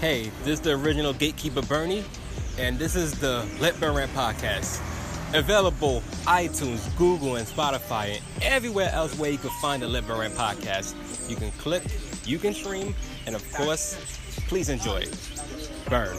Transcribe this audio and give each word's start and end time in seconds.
Hey, 0.00 0.30
this 0.44 0.58
is 0.58 0.60
the 0.60 0.72
original 0.72 1.14
Gatekeeper 1.14 1.62
Bernie, 1.62 2.04
and 2.58 2.78
this 2.78 2.94
is 2.94 3.18
the 3.18 3.46
Let 3.60 3.80
Burn 3.80 3.94
Rant 3.94 4.12
podcast. 4.12 4.78
Available 5.34 6.02
iTunes, 6.26 6.94
Google, 6.98 7.36
and 7.36 7.46
Spotify, 7.46 8.16
and 8.16 8.42
everywhere 8.42 8.90
else 8.92 9.18
where 9.18 9.30
you 9.30 9.38
can 9.38 9.48
find 9.62 9.80
the 9.82 9.88
Let 9.88 10.06
Burn 10.06 10.18
Rant 10.18 10.34
podcast. 10.34 10.94
You 11.30 11.36
can 11.36 11.50
click, 11.52 11.82
you 12.26 12.38
can 12.38 12.52
stream, 12.52 12.94
and 13.24 13.34
of 13.34 13.52
course, 13.54 13.96
please 14.48 14.68
enjoy 14.68 14.98
it. 14.98 15.18
Burn. 15.88 16.14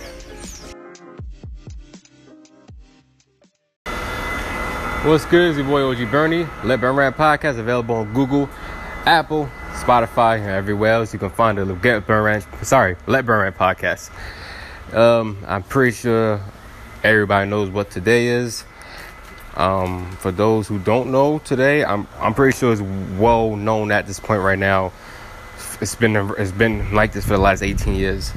What's 5.05 5.25
good? 5.25 5.49
It's 5.49 5.57
your 5.59 5.67
boy 5.67 5.83
OG 5.83 6.09
Bernie. 6.09 6.47
Let 6.63 6.81
Burn 6.81 6.95
Rant 6.95 7.15
podcast 7.15 7.59
available 7.59 7.93
on 7.93 8.11
Google, 8.11 8.49
Apple, 9.05 9.47
Spotify, 9.77 10.39
and 10.39 10.49
everywhere 10.49 10.93
else 10.93 11.13
you 11.13 11.19
can 11.19 11.29
find 11.29 11.57
the 11.57 11.65
Get 11.75 12.07
Burn 12.07 12.23
Rant. 12.23 12.45
Sorry, 12.63 12.95
Let 13.05 13.25
Burn 13.25 13.41
Rant 13.41 13.57
podcast. 13.57 14.09
Um, 14.93 15.37
I'm 15.47 15.63
pretty 15.63 15.95
sure 15.95 16.41
everybody 17.03 17.49
knows 17.49 17.69
what 17.69 17.91
today 17.91 18.27
is. 18.27 18.63
Um, 19.55 20.11
for 20.19 20.31
those 20.31 20.67
who 20.67 20.79
don't 20.79 21.11
know 21.11 21.39
today, 21.39 21.83
I'm 21.85 22.07
I'm 22.19 22.33
pretty 22.33 22.57
sure 22.57 22.73
it's 22.73 22.81
well 23.19 23.55
known 23.55 23.91
at 23.91 24.07
this 24.07 24.19
point 24.19 24.41
right 24.41 24.59
now. 24.59 24.91
It's 25.79 25.95
been 25.95 26.15
it's 26.37 26.51
been 26.51 26.93
like 26.93 27.13
this 27.13 27.25
for 27.25 27.33
the 27.33 27.39
last 27.39 27.61
18 27.61 27.95
years. 27.95 28.31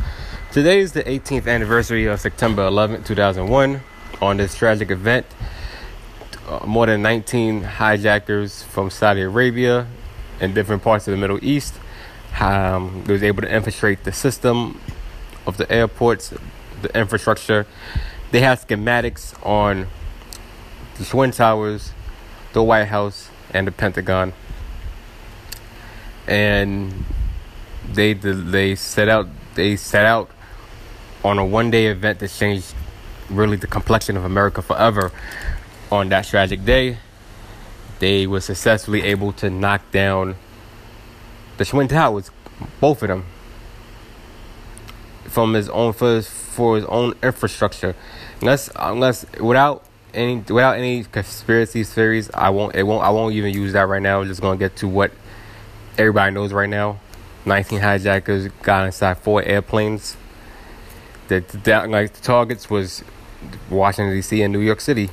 Today 0.52 0.80
is 0.80 0.92
the 0.92 1.04
18th 1.04 1.46
anniversary 1.46 2.06
of 2.06 2.20
September 2.20 2.66
11, 2.66 3.04
2001. 3.04 3.80
On 4.20 4.36
this 4.36 4.54
tragic 4.54 4.90
event, 4.90 5.24
uh, 6.48 6.66
more 6.66 6.86
than 6.86 7.00
19 7.02 7.62
hijackers 7.62 8.62
from 8.62 8.90
Saudi 8.90 9.22
Arabia 9.22 9.86
and 10.40 10.54
different 10.54 10.82
parts 10.82 11.06
of 11.06 11.12
the 11.12 11.18
Middle 11.18 11.42
East 11.44 11.74
um, 12.40 13.04
was 13.04 13.22
able 13.22 13.42
to 13.42 13.54
infiltrate 13.54 14.04
the 14.04 14.12
system 14.12 14.80
of 15.46 15.56
the 15.56 15.70
airports, 15.70 16.32
the 16.82 16.98
infrastructure. 16.98 17.66
They 18.30 18.40
have 18.40 18.66
schematics 18.66 19.34
on 19.44 19.86
the 20.96 21.04
Twin 21.04 21.30
Towers, 21.30 21.92
the 22.52 22.62
White 22.62 22.86
House, 22.86 23.30
and 23.52 23.66
the 23.66 23.72
Pentagon. 23.72 24.32
And 26.26 27.04
they 27.92 28.12
they 28.12 28.74
set 28.76 29.08
out 29.08 29.28
they 29.54 29.74
set 29.76 30.06
out 30.06 30.30
on 31.24 31.38
a 31.38 31.44
one 31.44 31.70
day 31.70 31.86
event 31.86 32.20
that 32.20 32.30
changed 32.30 32.74
really 33.28 33.56
the 33.56 33.66
complexion 33.66 34.16
of 34.16 34.24
America 34.24 34.62
forever. 34.62 35.12
On 35.90 36.08
that 36.10 36.24
tragic 36.24 36.64
day, 36.64 36.98
they 38.00 38.26
were 38.26 38.40
successfully 38.40 39.02
able 39.02 39.32
to 39.34 39.48
knock 39.48 39.88
down 39.92 40.34
the 41.58 41.64
Twin 41.64 41.86
Towers, 41.86 42.30
both 42.80 43.02
of 43.02 43.08
them, 43.08 43.26
from 45.24 45.54
his 45.54 45.68
own 45.68 45.92
for 45.92 46.16
his, 46.16 46.28
for 46.28 46.76
his 46.76 46.84
own 46.86 47.14
infrastructure. 47.22 47.94
Unless 48.40 48.70
unless 48.74 49.26
without 49.38 49.84
any 50.14 50.36
without 50.36 50.78
any 50.78 51.04
conspiracy 51.04 51.84
theories, 51.84 52.30
I 52.34 52.50
won't 52.50 52.74
it 52.74 52.82
won't 52.84 53.04
I 53.04 53.10
won't 53.10 53.34
even 53.34 53.54
use 53.54 53.74
that 53.74 53.86
right 53.86 54.02
now. 54.02 54.20
I'm 54.22 54.26
just 54.26 54.40
gonna 54.40 54.58
get 54.58 54.76
to 54.76 54.88
what 54.88 55.12
everybody 55.98 56.34
knows 56.34 56.52
right 56.52 56.68
now. 56.68 56.98
19 57.44 57.80
hijackers 57.80 58.48
got 58.62 58.86
inside 58.86 59.18
four 59.18 59.42
airplanes. 59.42 60.16
The, 61.28 61.40
the 61.40 61.86
like 61.86 62.12
the 62.14 62.20
targets 62.22 62.68
was 62.68 63.04
Washington 63.70 64.14
D.C. 64.14 64.42
and 64.42 64.52
New 64.52 64.60
York 64.60 64.80
City. 64.80 65.10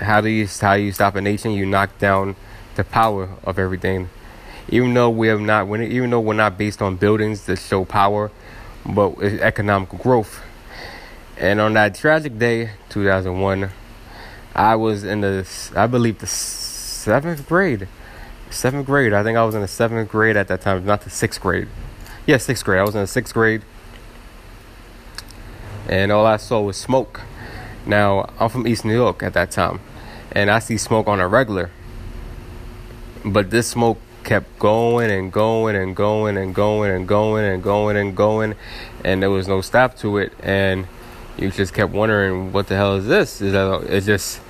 How 0.00 0.20
do 0.20 0.28
you 0.28 0.46
how 0.60 0.74
you 0.74 0.92
stop 0.92 1.14
a 1.16 1.20
nation? 1.20 1.52
You 1.52 1.66
knock 1.66 1.98
down 1.98 2.36
the 2.74 2.84
power 2.84 3.30
of 3.44 3.58
everything. 3.58 4.08
Even 4.68 4.94
though 4.94 5.10
we 5.10 5.28
have 5.28 5.40
not, 5.40 5.68
even 5.80 6.10
though 6.10 6.20
we're 6.20 6.34
not 6.34 6.56
based 6.58 6.80
on 6.80 6.96
buildings 6.96 7.44
that 7.46 7.58
show 7.58 7.84
power, 7.84 8.30
but 8.84 9.18
economic 9.22 9.90
growth. 9.90 10.42
And 11.36 11.60
on 11.60 11.74
that 11.74 11.94
tragic 11.94 12.38
day, 12.38 12.70
2001, 12.90 13.70
I 14.54 14.76
was 14.76 15.04
in 15.04 15.20
the, 15.20 15.46
I 15.74 15.86
believe, 15.86 16.20
the 16.20 16.26
seventh 16.26 17.46
grade. 17.48 17.88
Seventh 18.50 18.86
grade. 18.86 19.12
I 19.12 19.22
think 19.22 19.36
I 19.36 19.44
was 19.44 19.54
in 19.54 19.60
the 19.60 19.68
seventh 19.68 20.08
grade 20.08 20.36
at 20.36 20.48
that 20.48 20.60
time, 20.60 20.84
not 20.86 21.02
the 21.02 21.10
sixth 21.10 21.40
grade. 21.40 21.68
Yeah, 22.26 22.36
sixth 22.36 22.64
grade. 22.64 22.80
I 22.80 22.84
was 22.84 22.94
in 22.94 23.00
the 23.00 23.06
sixth 23.06 23.34
grade. 23.34 23.62
And 25.88 26.12
all 26.12 26.24
I 26.24 26.36
saw 26.36 26.62
was 26.62 26.76
smoke. 26.76 27.20
Now, 27.86 28.30
I'm 28.38 28.48
from 28.48 28.66
East 28.66 28.84
New 28.84 28.94
York 28.94 29.22
at 29.22 29.34
that 29.34 29.50
time. 29.50 29.80
And 30.32 30.50
I 30.50 30.58
see 30.58 30.76
smoke 30.76 31.06
on 31.06 31.20
a 31.20 31.28
regular. 31.28 31.70
But 33.24 33.50
this 33.50 33.68
smoke 33.68 33.98
kept 34.24 34.58
going 34.58 35.10
and 35.10 35.32
going 35.32 35.76
and 35.76 35.94
going 35.94 36.36
and 36.36 36.54
going 36.54 36.90
and 36.90 37.06
going 37.06 37.44
and 37.44 37.62
going 37.62 37.96
and 37.96 38.16
going. 38.16 38.54
And 39.04 39.22
there 39.22 39.30
was 39.30 39.46
no 39.46 39.60
stop 39.60 39.96
to 39.98 40.18
it. 40.18 40.32
And 40.42 40.86
you 41.38 41.50
just 41.50 41.74
kept 41.74 41.92
wondering, 41.92 42.52
what 42.52 42.68
the 42.68 42.76
hell 42.76 42.96
is 42.96 43.06
this? 43.06 43.40
Is 43.40 43.52
that, 43.52 43.84
it's 43.88 44.06
just, 44.06 44.40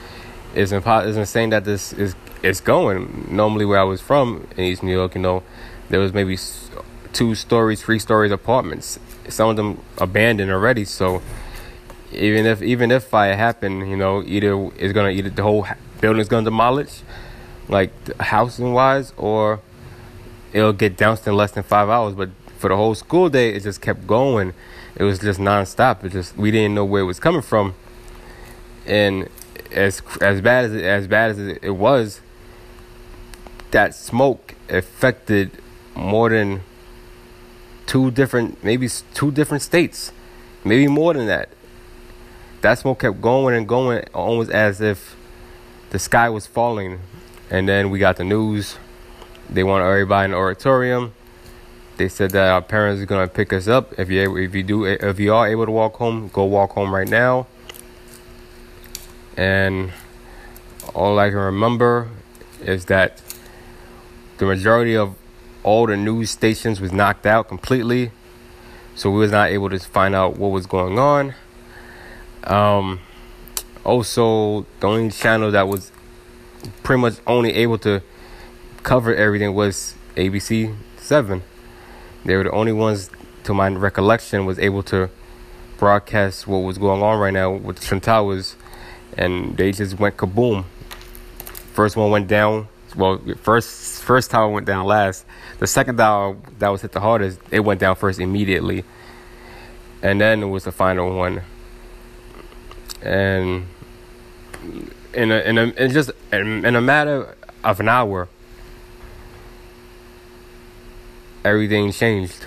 it's, 0.54 0.72
impo- 0.72 1.06
it's 1.06 1.16
insane 1.16 1.50
that 1.50 1.64
this 1.64 1.92
is 1.92 2.14
it's 2.44 2.60
going. 2.60 3.26
Normally, 3.30 3.64
where 3.64 3.80
I 3.80 3.84
was 3.84 4.00
from 4.00 4.46
in 4.56 4.64
East 4.64 4.82
New 4.82 4.92
York, 4.92 5.14
you 5.14 5.20
know, 5.22 5.42
there 5.88 5.98
was 5.98 6.12
maybe 6.12 6.38
two 7.12 7.34
stories, 7.34 7.82
three 7.82 7.98
stories 7.98 8.30
apartments. 8.30 8.98
Some 9.28 9.48
of 9.48 9.56
them 9.56 9.80
abandoned 9.96 10.50
already. 10.50 10.84
So 10.84 11.22
even 12.14 12.46
if 12.46 12.62
even 12.62 12.90
if 12.90 13.04
fire 13.04 13.36
happened, 13.36 13.88
you 13.88 13.96
know, 13.96 14.22
either 14.24 14.70
it's 14.76 14.92
gonna 14.92 15.10
either 15.10 15.30
the 15.30 15.42
whole 15.42 15.66
building's 16.00 16.28
gonna 16.28 16.44
demolish, 16.44 17.02
like 17.68 17.92
housing 18.20 18.72
wise, 18.72 19.12
or 19.16 19.60
it'll 20.52 20.72
get 20.72 20.96
doused 20.96 21.26
in 21.26 21.34
less 21.36 21.52
than 21.52 21.62
five 21.62 21.88
hours. 21.88 22.14
But 22.14 22.30
for 22.58 22.68
the 22.68 22.76
whole 22.76 22.94
school 22.94 23.28
day, 23.28 23.50
it 23.54 23.62
just 23.62 23.80
kept 23.80 24.06
going. 24.06 24.54
It 24.96 25.04
was 25.04 25.18
just 25.18 25.40
nonstop. 25.40 26.04
It 26.04 26.12
just 26.12 26.36
we 26.36 26.50
didn't 26.50 26.74
know 26.74 26.84
where 26.84 27.02
it 27.02 27.06
was 27.06 27.20
coming 27.20 27.42
from, 27.42 27.74
and 28.86 29.28
as 29.72 30.02
as 30.20 30.40
bad 30.40 30.66
as 30.66 30.74
it, 30.74 30.84
as 30.84 31.06
bad 31.06 31.30
as 31.32 31.38
it 31.38 31.76
was, 31.76 32.20
that 33.70 33.94
smoke 33.94 34.54
affected 34.68 35.50
more 35.94 36.30
than 36.30 36.62
two 37.86 38.10
different, 38.10 38.62
maybe 38.64 38.88
two 39.12 39.30
different 39.30 39.62
states, 39.62 40.12
maybe 40.64 40.88
more 40.88 41.12
than 41.14 41.26
that. 41.26 41.48
That 42.64 42.78
smoke 42.78 43.00
kept 43.00 43.20
going 43.20 43.54
and 43.54 43.68
going, 43.68 44.06
almost 44.14 44.50
as 44.50 44.80
if 44.80 45.16
the 45.90 45.98
sky 45.98 46.30
was 46.30 46.46
falling. 46.46 46.98
And 47.50 47.68
then 47.68 47.90
we 47.90 47.98
got 47.98 48.16
the 48.16 48.24
news. 48.24 48.78
They 49.50 49.62
want 49.62 49.84
everybody 49.84 50.24
in 50.24 50.30
the 50.30 50.38
auditorium. 50.38 51.12
They 51.98 52.08
said 52.08 52.30
that 52.30 52.48
our 52.48 52.62
parents 52.62 53.02
are 53.02 53.04
gonna 53.04 53.28
pick 53.28 53.52
us 53.52 53.68
up. 53.68 53.92
If 53.98 54.10
you 54.10 54.34
if 54.38 54.54
you 54.54 54.62
do 54.62 54.86
if 54.86 55.20
you 55.20 55.34
are 55.34 55.46
able 55.46 55.66
to 55.66 55.72
walk 55.72 55.96
home, 55.96 56.28
go 56.28 56.44
walk 56.44 56.70
home 56.70 56.94
right 56.94 57.06
now. 57.06 57.48
And 59.36 59.92
all 60.94 61.18
I 61.18 61.28
can 61.28 61.36
remember 61.36 62.08
is 62.62 62.86
that 62.86 63.20
the 64.38 64.46
majority 64.46 64.96
of 64.96 65.16
all 65.64 65.86
the 65.86 65.98
news 65.98 66.30
stations 66.30 66.80
was 66.80 66.92
knocked 66.92 67.26
out 67.26 67.46
completely 67.46 68.10
so 68.94 69.10
we 69.10 69.18
was 69.18 69.32
not 69.32 69.50
able 69.50 69.68
to 69.68 69.78
find 69.80 70.14
out 70.14 70.38
what 70.38 70.48
was 70.48 70.64
going 70.64 70.98
on 70.98 71.34
um, 72.44 73.00
also 73.84 74.66
the 74.80 74.86
only 74.86 75.10
channel 75.10 75.50
that 75.50 75.68
was 75.68 75.92
pretty 76.82 77.00
much 77.00 77.14
only 77.26 77.52
able 77.54 77.78
to 77.78 78.02
cover 78.82 79.14
everything 79.14 79.54
was 79.54 79.94
abc 80.16 80.74
7 80.96 81.42
they 82.24 82.36
were 82.36 82.44
the 82.44 82.50
only 82.50 82.72
ones 82.72 83.10
to 83.44 83.52
my 83.52 83.68
recollection 83.68 84.46
was 84.46 84.58
able 84.58 84.82
to 84.82 85.10
broadcast 85.78 86.46
what 86.46 86.58
was 86.58 86.78
going 86.78 87.02
on 87.02 87.18
right 87.18 87.32
now 87.32 87.50
with 87.50 87.78
the 87.78 87.86
Twin 87.86 88.00
Towers 88.00 88.56
and 89.18 89.56
they 89.56 89.72
just 89.72 89.98
went 89.98 90.16
kaboom 90.16 90.64
first 91.72 91.96
one 91.96 92.10
went 92.10 92.28
down 92.28 92.68
well, 92.96 93.20
first 93.42 94.02
first 94.02 94.30
tower 94.30 94.48
went 94.48 94.66
down 94.66 94.86
last. 94.86 95.24
The 95.58 95.66
second 95.66 95.96
tower 95.96 96.36
that 96.58 96.68
was 96.68 96.82
hit 96.82 96.92
the 96.92 97.00
hardest, 97.00 97.40
it 97.50 97.60
went 97.60 97.80
down 97.80 97.96
first 97.96 98.20
immediately, 98.20 98.84
and 100.02 100.20
then 100.20 100.42
it 100.42 100.46
was 100.46 100.64
the 100.64 100.72
final 100.72 101.16
one. 101.16 101.42
And 103.04 103.66
in 105.12 105.30
a, 105.30 105.38
in 105.40 105.58
a 105.58 105.62
in 105.62 105.92
just 105.92 106.10
in, 106.32 106.64
a 106.64 106.80
matter 106.80 107.36
of 107.62 107.78
an 107.80 107.88
hour, 107.88 108.28
everything 111.44 111.92
changed. 111.92 112.46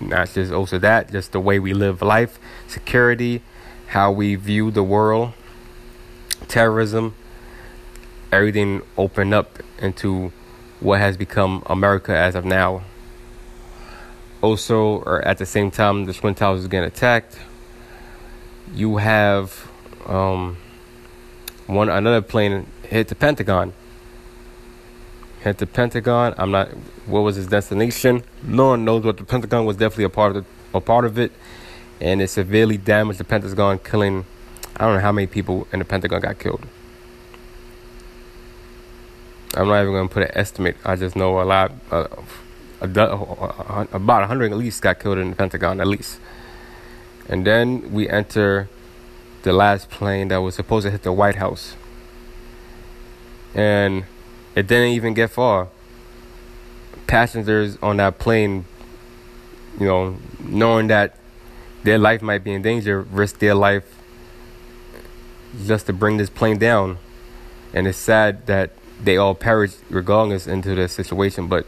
Not 0.00 0.30
just 0.32 0.52
also 0.52 0.78
that, 0.78 1.12
just 1.12 1.32
the 1.32 1.40
way 1.40 1.58
we 1.58 1.72
live 1.72 2.02
life, 2.02 2.38
security, 2.66 3.42
how 3.88 4.10
we 4.10 4.34
view 4.34 4.70
the 4.70 4.82
world, 4.82 5.32
terrorism 6.48 7.14
everything 8.32 8.82
opened 8.98 9.32
up 9.32 9.58
into 9.78 10.32
what 10.80 11.00
has 11.00 11.16
become 11.16 11.62
America 11.66 12.14
as 12.14 12.34
of 12.34 12.44
now. 12.44 12.82
Also, 14.42 15.02
or 15.06 15.22
at 15.24 15.38
the 15.38 15.46
same 15.46 15.70
time, 15.70 16.04
the 16.04 16.12
Twin 16.12 16.34
Towers 16.34 16.60
is 16.60 16.68
getting 16.68 16.86
attacked. 16.86 17.38
You 18.74 18.96
have 18.96 19.70
um, 20.06 20.56
one 21.66 21.88
another 21.88 22.22
plane 22.22 22.66
hit 22.82 23.08
the 23.08 23.14
Pentagon. 23.14 23.72
hit 25.40 25.58
the 25.58 25.66
Pentagon. 25.66 26.34
I'm 26.36 26.50
not. 26.50 26.68
What 27.06 27.20
was 27.20 27.36
his 27.36 27.46
destination? 27.46 28.22
No 28.42 28.68
one 28.68 28.84
knows. 28.84 29.02
But 29.02 29.18
the 29.18 29.24
Pentagon 29.24 29.64
was 29.64 29.76
definitely 29.76 30.04
a 30.04 30.10
part 30.10 30.36
of 30.36 30.44
the, 30.44 30.78
a 30.78 30.80
part 30.80 31.04
of 31.04 31.18
it, 31.18 31.32
and 32.00 32.20
it 32.20 32.28
severely 32.28 32.76
damaged 32.76 33.20
the 33.20 33.24
Pentagon, 33.24 33.78
killing. 33.78 34.24
I 34.76 34.84
don't 34.84 34.94
know 34.94 35.00
how 35.00 35.12
many 35.12 35.26
people 35.26 35.66
in 35.72 35.78
the 35.78 35.84
Pentagon 35.84 36.20
got 36.20 36.38
killed. 36.38 36.66
I'm 39.54 39.68
not 39.68 39.80
even 39.80 39.92
going 39.94 40.08
to 40.08 40.12
put 40.12 40.22
an 40.24 40.32
estimate. 40.34 40.76
I 40.84 40.96
just 40.96 41.16
know 41.16 41.40
a 41.40 41.44
lot. 41.44 41.72
Uh, 41.90 42.08
a, 42.80 42.86
a, 42.86 43.88
about 43.92 44.20
100 44.20 44.52
at 44.52 44.58
least 44.58 44.82
got 44.82 45.00
killed 45.00 45.16
in 45.16 45.30
the 45.30 45.36
Pentagon, 45.36 45.80
at 45.80 45.86
least. 45.86 46.20
And 47.28 47.46
then 47.46 47.92
we 47.92 48.08
enter 48.08 48.68
the 49.42 49.52
last 49.52 49.90
plane 49.90 50.28
that 50.28 50.38
was 50.38 50.54
supposed 50.54 50.84
to 50.84 50.90
hit 50.90 51.02
the 51.02 51.12
White 51.12 51.36
House. 51.36 51.74
And 53.54 54.04
it 54.54 54.66
didn't 54.66 54.90
even 54.90 55.14
get 55.14 55.30
far. 55.30 55.68
Passengers 57.06 57.78
on 57.82 57.98
that 57.98 58.18
plane, 58.18 58.64
you 59.78 59.86
know, 59.86 60.18
knowing 60.40 60.88
that 60.88 61.16
their 61.84 61.98
life 61.98 62.22
might 62.22 62.42
be 62.42 62.52
in 62.52 62.62
danger, 62.62 63.02
risk 63.02 63.38
their 63.38 63.54
life 63.54 63.96
just 65.64 65.86
to 65.86 65.92
bring 65.92 66.16
this 66.16 66.30
plane 66.30 66.58
down. 66.58 66.98
And 67.72 67.86
it's 67.86 67.98
sad 67.98 68.46
that 68.46 68.70
they 69.02 69.16
all 69.16 69.34
perished 69.34 69.78
regardless 69.90 70.46
into 70.46 70.74
the 70.74 70.88
situation. 70.88 71.48
But 71.48 71.66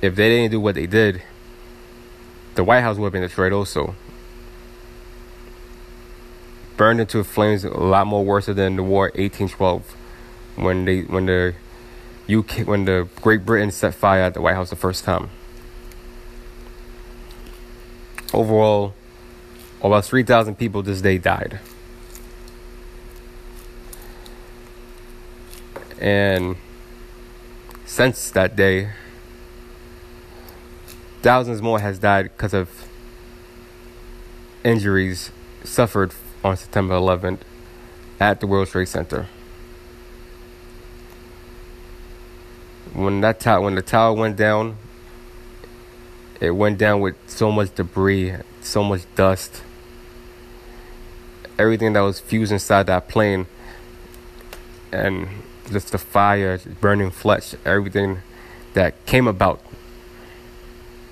if 0.00 0.14
they 0.16 0.28
didn't 0.28 0.50
do 0.50 0.60
what 0.60 0.74
they 0.74 0.86
did, 0.86 1.22
the 2.54 2.64
White 2.64 2.80
House 2.80 2.96
would 2.96 3.06
have 3.06 3.12
been 3.12 3.22
destroyed 3.22 3.52
also. 3.52 3.94
Burned 6.76 7.00
into 7.00 7.22
flames 7.24 7.64
a 7.64 7.70
lot 7.70 8.06
more 8.06 8.24
worse 8.24 8.46
than 8.46 8.76
the 8.76 8.82
war 8.82 9.04
1812 9.14 9.96
when 10.56 10.84
they 10.84 11.02
when 11.02 11.26
the 11.26 11.54
UK 12.28 12.66
when 12.66 12.84
the 12.84 13.08
Great 13.20 13.44
Britain 13.44 13.70
set 13.70 13.94
fire 13.94 14.22
at 14.22 14.34
the 14.34 14.40
White 14.40 14.54
House 14.54 14.70
the 14.70 14.76
first 14.76 15.04
time. 15.04 15.30
Overall, 18.34 18.94
about 19.82 20.04
3,000 20.04 20.56
people 20.56 20.82
this 20.82 21.02
day 21.02 21.18
died. 21.18 21.60
And 26.00 26.56
since 27.84 28.30
that 28.30 28.56
day, 28.56 28.90
thousands 31.22 31.62
more 31.62 31.80
has 31.80 31.98
died 31.98 32.24
because 32.24 32.52
of 32.52 32.68
injuries 34.64 35.30
suffered 35.64 36.12
on 36.44 36.56
September 36.56 36.94
11th 36.94 37.40
at 38.20 38.40
the 38.40 38.46
World 38.46 38.68
Trade 38.68 38.88
Center. 38.88 39.28
when 42.92 43.20
that 43.22 43.40
tower 43.40 43.60
when 43.62 43.74
the 43.74 43.82
tower 43.82 44.12
went 44.14 44.36
down, 44.36 44.76
it 46.40 46.50
went 46.50 46.78
down 46.78 47.00
with 47.00 47.16
so 47.26 47.50
much 47.50 47.74
debris, 47.74 48.34
so 48.60 48.84
much 48.84 49.02
dust. 49.14 49.62
Everything 51.58 51.92
that 51.92 52.00
was 52.00 52.20
fused 52.20 52.52
inside 52.52 52.86
that 52.86 53.08
plane, 53.08 53.46
and 54.90 55.28
just 55.70 55.92
the 55.92 55.98
fire, 55.98 56.58
burning 56.80 57.10
flesh, 57.10 57.54
everything 57.64 58.18
that 58.74 59.06
came 59.06 59.26
about 59.26 59.60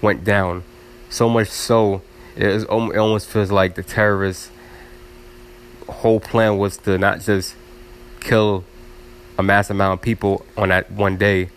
went 0.02 0.24
down. 0.24 0.64
So 1.08 1.28
much 1.28 1.48
so, 1.48 2.02
it, 2.36 2.62
it 2.62 2.68
almost 2.68 3.28
feels 3.28 3.50
like 3.50 3.74
the 3.74 3.82
terrorists' 3.82 4.50
whole 5.88 6.20
plan 6.20 6.58
was 6.58 6.76
to 6.78 6.98
not 6.98 7.20
just 7.20 7.54
kill 8.20 8.64
a 9.38 9.42
mass 9.42 9.70
amount 9.70 9.94
of 9.94 10.02
people 10.02 10.44
on 10.56 10.68
that 10.68 10.90
one 10.90 11.16
day, 11.16 11.50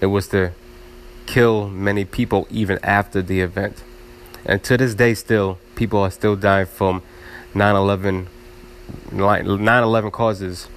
it 0.00 0.06
was 0.06 0.28
to 0.28 0.52
kill 1.26 1.68
many 1.68 2.04
people 2.04 2.46
even 2.50 2.78
after 2.82 3.22
the 3.22 3.40
event. 3.40 3.82
And 4.44 4.62
to 4.64 4.76
this 4.76 4.94
day, 4.94 5.14
still, 5.14 5.58
people 5.74 6.00
are 6.00 6.10
still 6.10 6.36
dying 6.36 6.66
from 6.66 7.02
9 7.54 7.76
11 7.76 8.28
9/11 9.10 10.12
causes 10.12 10.68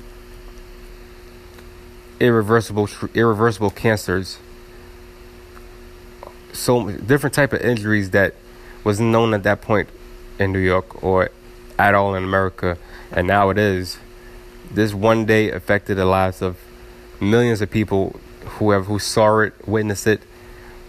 irreversible 2.19 2.87
irreversible 3.13 3.69
cancers 3.69 4.37
so 6.57 6.89
different 6.91 7.33
type 7.33 7.53
of 7.53 7.61
injuries 7.61 8.11
that 8.11 8.33
was 8.83 8.99
known 8.99 9.33
at 9.33 9.43
that 9.43 9.61
point 9.61 9.89
in 10.39 10.51
New 10.51 10.59
York 10.59 11.03
or 11.03 11.29
at 11.77 11.93
all 11.93 12.15
in 12.15 12.23
America 12.23 12.77
and 13.11 13.27
now 13.27 13.49
it 13.49 13.57
is 13.57 13.97
this 14.71 14.93
one 14.93 15.25
day 15.25 15.51
affected 15.51 15.95
the 15.95 16.05
lives 16.05 16.41
of 16.41 16.57
millions 17.19 17.61
of 17.61 17.69
people 17.69 18.19
whoever 18.45 18.83
who 18.83 18.99
saw 18.99 19.39
it, 19.39 19.53
witnessed 19.67 20.07
it, 20.07 20.21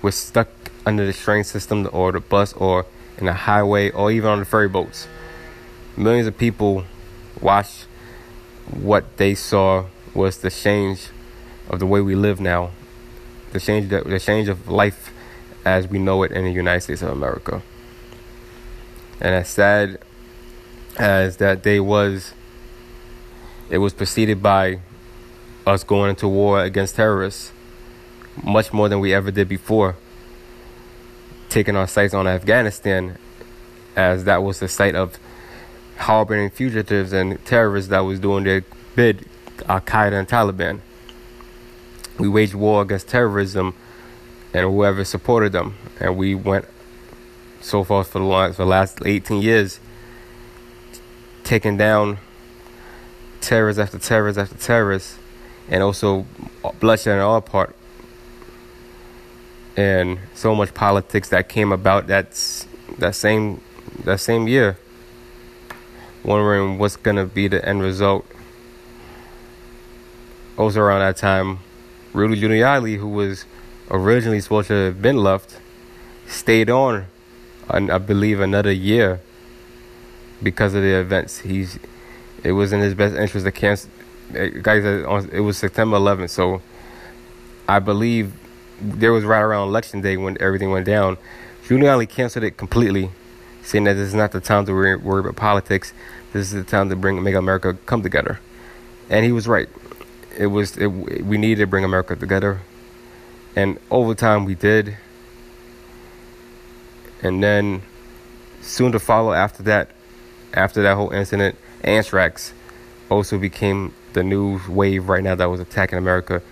was 0.02 0.14
stuck 0.14 0.48
under 0.84 1.06
the 1.06 1.12
train 1.12 1.44
system 1.44 1.88
or 1.92 2.12
the 2.12 2.20
bus 2.20 2.52
or 2.54 2.86
in 3.18 3.26
the 3.26 3.32
highway 3.32 3.90
or 3.90 4.10
even 4.10 4.30
on 4.30 4.38
the 4.38 4.44
ferry 4.44 4.68
boats. 4.68 5.08
Millions 5.96 6.26
of 6.26 6.36
people 6.36 6.84
watched 7.40 7.86
what 8.70 9.16
they 9.16 9.34
saw 9.34 9.86
was 10.14 10.38
the 10.38 10.50
change 10.50 11.08
of 11.68 11.80
the 11.80 11.86
way 11.86 12.00
we 12.00 12.14
live 12.14 12.40
now, 12.40 12.70
the 13.52 13.60
change 13.60 13.88
the 13.88 14.20
change 14.20 14.48
of 14.48 14.68
life 14.68 15.12
as 15.66 15.88
we 15.88 15.98
know 15.98 16.22
it 16.22 16.30
in 16.30 16.44
the 16.44 16.52
United 16.52 16.80
States 16.80 17.02
of 17.02 17.10
America. 17.10 17.60
And 19.20 19.34
as 19.34 19.48
sad 19.48 19.98
as 20.96 21.38
that 21.38 21.64
day 21.64 21.80
was, 21.80 22.32
it 23.68 23.78
was 23.78 23.92
preceded 23.92 24.40
by 24.40 24.78
us 25.66 25.82
going 25.82 26.10
into 26.10 26.28
war 26.28 26.62
against 26.62 26.94
terrorists 26.94 27.52
much 28.44 28.72
more 28.72 28.88
than 28.88 29.00
we 29.00 29.12
ever 29.12 29.32
did 29.32 29.48
before. 29.48 29.96
Taking 31.48 31.74
our 31.74 31.88
sights 31.88 32.14
on 32.14 32.28
Afghanistan, 32.28 33.18
as 33.96 34.22
that 34.22 34.44
was 34.44 34.60
the 34.60 34.68
site 34.68 34.94
of 34.94 35.18
harboring 35.96 36.50
fugitives 36.50 37.12
and 37.12 37.44
terrorists 37.44 37.90
that 37.90 38.00
was 38.00 38.20
doing 38.20 38.44
their 38.44 38.62
bid, 38.94 39.26
Al 39.68 39.80
Qaeda 39.80 40.12
and 40.12 40.28
Taliban. 40.28 40.80
We 42.18 42.28
waged 42.28 42.54
war 42.54 42.82
against 42.82 43.08
terrorism 43.08 43.74
and 44.52 44.64
whoever 44.64 45.04
supported 45.04 45.52
them, 45.52 45.76
and 46.00 46.16
we 46.16 46.34
went 46.34 46.64
so 47.60 47.84
far 47.84 48.04
for 48.04 48.18
the 48.18 48.24
last, 48.24 48.56
for 48.56 48.62
the 48.62 48.68
last 48.68 48.98
18 49.04 49.42
years, 49.42 49.80
taking 51.44 51.76
down 51.76 52.18
terrorists 53.40 53.78
after 53.80 53.98
terrorists 53.98 54.38
after 54.38 54.56
terrorists 54.56 55.18
and 55.68 55.82
also 55.82 56.26
bloodshed 56.80 57.18
on 57.18 57.20
our 57.20 57.40
part. 57.40 57.74
And 59.76 60.18
so 60.34 60.54
much 60.54 60.72
politics 60.74 61.28
that 61.30 61.48
came 61.48 61.70
about 61.70 62.06
that's 62.06 62.66
that 62.98 63.14
same 63.14 63.60
that 64.04 64.20
same 64.20 64.48
year 64.48 64.78
wondering 66.24 66.78
what's 66.78 66.96
gonna 66.96 67.26
be 67.26 67.46
the 67.46 67.66
end 67.66 67.82
result. 67.82 68.26
Also 70.56 70.80
around 70.80 71.00
that 71.00 71.16
time 71.16 71.58
Rudy 72.12 72.40
Giuliani 72.40 72.96
who 72.96 73.08
was 73.08 73.44
originally 73.90 74.40
supposed 74.40 74.68
to 74.68 74.74
have 74.74 75.02
been 75.02 75.16
left 75.16 75.58
stayed 76.26 76.70
on 76.70 77.06
and 77.68 77.90
I 77.90 77.98
believe 77.98 78.40
another 78.40 78.72
year 78.72 79.20
because 80.42 80.74
of 80.74 80.82
the 80.82 80.98
events 80.98 81.38
he's 81.40 81.78
it 82.44 82.52
was 82.52 82.72
in 82.72 82.80
his 82.80 82.94
best 82.94 83.14
interest 83.16 83.46
to 83.46 83.52
cancel 83.52 83.90
eh, 84.34 84.50
guys, 84.62 84.84
eh, 84.84 85.36
it 85.36 85.40
was 85.40 85.56
September 85.56 85.96
11th, 85.96 86.30
so 86.30 86.62
I 87.68 87.78
believe 87.78 88.32
there 88.80 89.12
was 89.12 89.24
right 89.24 89.40
around 89.40 89.68
election 89.68 90.00
day 90.00 90.16
when 90.16 90.36
everything 90.40 90.70
went 90.70 90.86
down. 90.86 91.16
Giuliani 91.64 92.08
canceled 92.08 92.44
it 92.44 92.56
completely, 92.56 93.10
saying 93.62 93.84
that 93.84 93.94
this 93.94 94.08
is 94.08 94.14
not 94.14 94.32
the 94.32 94.40
time 94.40 94.66
to 94.66 94.72
worry, 94.72 94.96
worry 94.96 95.20
about 95.20 95.36
politics. 95.36 95.92
This 96.32 96.52
is 96.52 96.64
the 96.64 96.68
time 96.68 96.88
to 96.90 96.96
bring 96.96 97.22
make 97.22 97.34
America 97.34 97.76
come 97.86 98.02
together, 98.02 98.40
and 99.08 99.24
he 99.24 99.32
was 99.32 99.48
right. 99.48 99.68
It 100.36 100.46
was 100.46 100.76
it, 100.76 100.88
we 100.88 101.38
needed 101.38 101.62
to 101.62 101.66
bring 101.66 101.84
America 101.84 102.14
together, 102.14 102.60
and 103.56 103.78
over 103.90 104.14
time 104.14 104.44
we 104.44 104.54
did. 104.54 104.96
And 107.22 107.42
then, 107.42 107.82
soon 108.60 108.92
to 108.92 109.00
follow 109.00 109.32
after 109.32 109.62
that, 109.64 109.88
after 110.52 110.82
that 110.82 110.94
whole 110.94 111.10
incident, 111.10 111.56
anthrax 111.82 112.52
also 113.10 113.38
became 113.38 113.94
the 114.12 114.22
new 114.22 114.60
wave 114.68 115.08
right 115.08 115.22
now 115.22 115.34
that 115.34 115.46
was 115.46 115.58
attacking 115.58 115.98
America, 115.98 116.42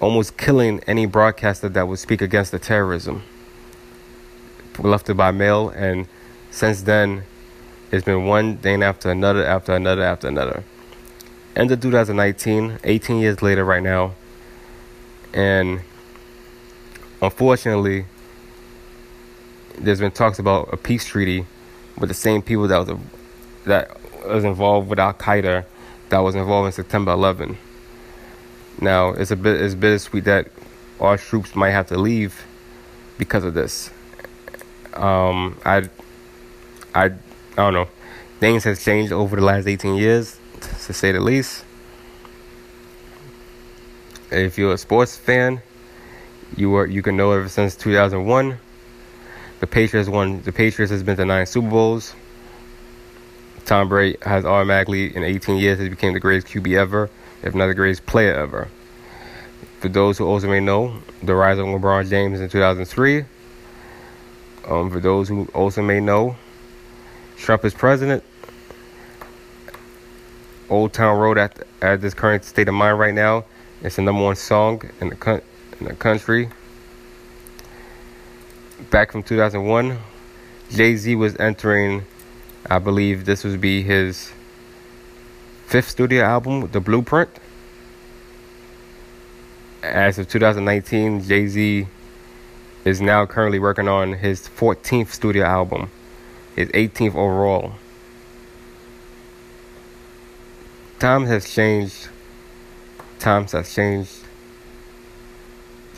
almost 0.00 0.36
killing 0.36 0.80
any 0.86 1.06
broadcaster 1.06 1.68
that 1.68 1.86
would 1.86 1.98
speak 2.00 2.20
against 2.20 2.50
the 2.50 2.58
terrorism. 2.58 3.22
Left 4.78 5.08
it 5.08 5.14
by 5.14 5.30
mail, 5.30 5.70
and 5.70 6.06
since 6.50 6.82
then, 6.82 7.22
it's 7.90 8.04
been 8.04 8.26
one 8.26 8.58
thing 8.58 8.82
after 8.82 9.10
another, 9.10 9.44
after 9.44 9.74
another, 9.74 10.02
after 10.02 10.28
another. 10.28 10.64
End 11.56 11.70
of 11.70 11.80
2019, 11.80 12.78
18 12.84 13.18
years 13.18 13.42
later, 13.42 13.64
right 13.64 13.82
now, 13.82 14.14
and 15.32 15.80
unfortunately, 17.20 18.06
there's 19.78 20.00
been 20.00 20.10
talks 20.10 20.38
about 20.38 20.68
a 20.72 20.76
peace 20.76 21.04
treaty 21.04 21.46
with 21.98 22.08
the 22.08 22.14
same 22.14 22.42
people 22.42 22.68
that 22.68 22.86
was 22.86 22.98
that 23.64 23.96
was 24.26 24.44
involved 24.44 24.88
with 24.88 24.98
Al 24.98 25.14
Qaeda 25.14 25.64
that 26.08 26.18
was 26.18 26.34
involved 26.34 26.66
in 26.66 26.72
September 26.72 27.12
11. 27.12 27.56
Now 28.80 29.10
it's 29.10 29.30
a 29.30 29.36
bit 29.36 29.60
it's 29.60 29.74
bittersweet 29.74 30.24
that 30.24 30.48
our 31.00 31.16
troops 31.16 31.54
might 31.54 31.70
have 31.70 31.88
to 31.88 31.98
leave 31.98 32.44
because 33.18 33.44
of 33.44 33.54
this. 33.54 33.90
Um, 34.94 35.58
I, 35.64 35.88
I, 36.94 37.04
I 37.04 37.10
don't 37.56 37.74
know. 37.74 37.88
Things 38.40 38.64
has 38.64 38.84
changed 38.84 39.12
over 39.12 39.36
the 39.36 39.42
last 39.42 39.66
18 39.66 39.96
years, 39.96 40.38
to 40.86 40.92
say 40.92 41.12
the 41.12 41.20
least. 41.20 41.64
If 44.30 44.58
you're 44.58 44.74
a 44.74 44.78
sports 44.78 45.16
fan, 45.16 45.62
you 46.56 46.70
were 46.70 46.86
you 46.86 47.02
can 47.02 47.16
know 47.16 47.32
ever 47.32 47.48
since 47.48 47.76
2001. 47.76 48.58
The 49.60 49.66
Patriots 49.66 50.08
won. 50.08 50.42
The 50.42 50.52
Patriots 50.52 50.90
has 50.90 51.02
been 51.02 51.16
to 51.16 51.24
nine 51.24 51.46
Super 51.46 51.68
Bowls. 51.68 52.14
Tom 53.64 53.88
Brady 53.88 54.16
has 54.22 54.46
automatically, 54.46 55.14
in 55.14 55.22
18 55.22 55.56
years, 55.56 55.78
has 55.78 55.90
became 55.90 56.14
the 56.14 56.20
greatest 56.20 56.46
QB 56.46 56.74
ever, 56.78 57.10
if 57.42 57.54
not 57.54 57.66
the 57.66 57.74
greatest 57.74 58.06
player 58.06 58.34
ever. 58.34 58.68
For 59.80 59.88
those 59.88 60.16
who 60.16 60.26
also 60.26 60.48
may 60.48 60.60
know, 60.60 61.02
the 61.22 61.34
rise 61.34 61.58
of 61.58 61.66
LeBron 61.66 62.08
James 62.08 62.40
in 62.40 62.48
2003. 62.48 63.24
Um, 64.66 64.90
for 64.90 65.00
those 65.00 65.28
who 65.28 65.46
also 65.52 65.82
may 65.82 66.00
know, 66.00 66.36
Trump 67.36 67.64
is 67.64 67.74
president. 67.74 68.24
Old 70.70 70.92
Town 70.92 71.18
Road 71.18 71.36
at 71.38 71.66
at 71.80 72.00
this 72.00 72.14
current 72.14 72.44
state 72.44 72.68
of 72.68 72.74
mind 72.74 72.98
right 72.98 73.14
now, 73.14 73.44
it's 73.82 73.96
the 73.96 74.02
number 74.02 74.22
one 74.22 74.36
song 74.36 74.82
in 75.00 75.08
the 75.10 75.16
in 75.80 75.86
the 75.86 75.94
country. 75.94 76.48
Back 78.90 79.12
from 79.12 79.22
2001, 79.22 79.98
Jay 80.70 80.96
Z 80.96 81.14
was 81.14 81.36
entering 81.38 82.04
I 82.70 82.78
believe 82.78 83.24
this 83.24 83.44
would 83.44 83.62
be 83.62 83.82
his 83.82 84.30
fifth 85.66 85.88
studio 85.88 86.22
album, 86.22 86.68
The 86.70 86.80
Blueprint. 86.80 87.30
As 89.82 90.18
of 90.18 90.28
2019, 90.28 91.22
Jay 91.22 91.46
Z 91.46 91.86
is 92.84 93.00
now 93.00 93.24
currently 93.24 93.58
working 93.58 93.88
on 93.88 94.14
his 94.14 94.48
14th 94.48 95.08
studio 95.08 95.44
album, 95.46 95.90
his 96.56 96.68
18th 96.70 97.14
overall. 97.14 97.72
Times 100.98 101.28
has 101.28 101.50
changed. 101.50 102.08
Times 103.18 103.52
has 103.52 103.72
changed. 103.72 104.27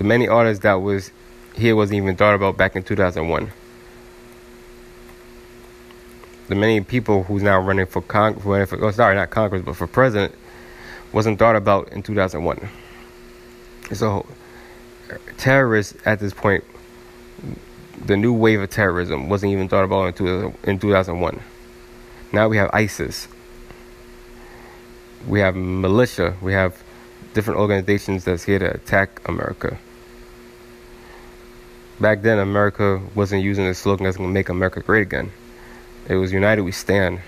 The 0.01 0.05
many 0.05 0.27
artists 0.27 0.63
that 0.63 0.81
was 0.81 1.13
here 1.55 1.77
wasn't 1.77 1.99
even 1.99 2.17
thought 2.17 2.35
about 2.35 2.57
back 2.57 2.75
in 2.75 2.83
2001 2.83 3.53
the 6.51 6.57
many 6.57 6.81
people 6.81 7.23
who's 7.23 7.45
now 7.45 7.61
running 7.61 7.87
for 7.87 8.03
Congress, 8.03 8.69
for, 8.69 8.85
oh, 8.85 8.91
sorry, 8.91 9.15
not 9.15 9.31
Congress, 9.31 9.63
but 9.65 9.77
for 9.77 9.87
president, 9.87 10.35
wasn't 11.13 11.39
thought 11.39 11.55
about 11.55 11.89
in 11.93 12.03
2001. 12.03 12.69
So, 13.93 14.27
terrorists 15.39 15.97
at 16.05 16.19
this 16.19 16.35
point, 16.35 16.65
the 18.05 18.17
new 18.17 18.33
wave 18.33 18.61
of 18.61 18.69
terrorism 18.71 19.29
wasn't 19.29 19.53
even 19.53 19.69
thought 19.69 19.85
about 19.85 20.21
in, 20.21 20.55
in 20.65 20.79
2001. 20.81 21.41
Now 22.33 22.49
we 22.49 22.57
have 22.57 22.69
ISIS. 22.73 23.29
We 25.29 25.39
have 25.39 25.55
militia. 25.55 26.35
We 26.43 26.53
have 26.53 26.83
different 27.33 27.61
organizations 27.61 28.25
that's 28.25 28.43
here 28.43 28.59
to 28.59 28.75
attack 28.75 29.21
America. 29.29 29.79
Back 32.01 32.23
then, 32.23 32.39
America 32.39 32.99
wasn't 33.15 33.43
using 33.43 33.67
the 33.67 33.75
slogan 33.75 34.05
that's 34.05 34.17
to 34.17 34.23
make 34.23 34.49
America 34.49 34.81
great 34.81 35.03
again. 35.03 35.31
It 36.09 36.15
was 36.15 36.33
United 36.33 36.63
We 36.63 36.73
Stand. 36.73 37.21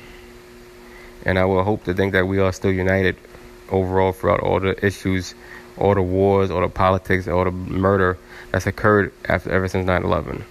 And 1.27 1.39
I 1.39 1.45
will 1.45 1.63
hope 1.63 1.85
to 1.85 1.93
think 1.93 2.15
that 2.15 2.27
we 2.27 2.39
are 2.39 2.53
still 2.53 2.73
united 2.73 3.17
overall 3.69 4.13
throughout 4.13 4.41
all 4.41 4.61
the 4.61 4.85
issues, 4.85 5.35
all 5.77 5.95
the 5.95 6.01
wars, 6.01 6.51
all 6.51 6.63
the 6.63 6.71
politics, 6.71 7.29
all 7.29 7.45
the 7.45 7.51
murder 7.51 8.17
that's 8.51 8.67
occurred 8.67 9.13
after 9.27 9.51
ever 9.51 9.69
since 9.69 9.87
9 9.87 10.05
11. 10.05 10.45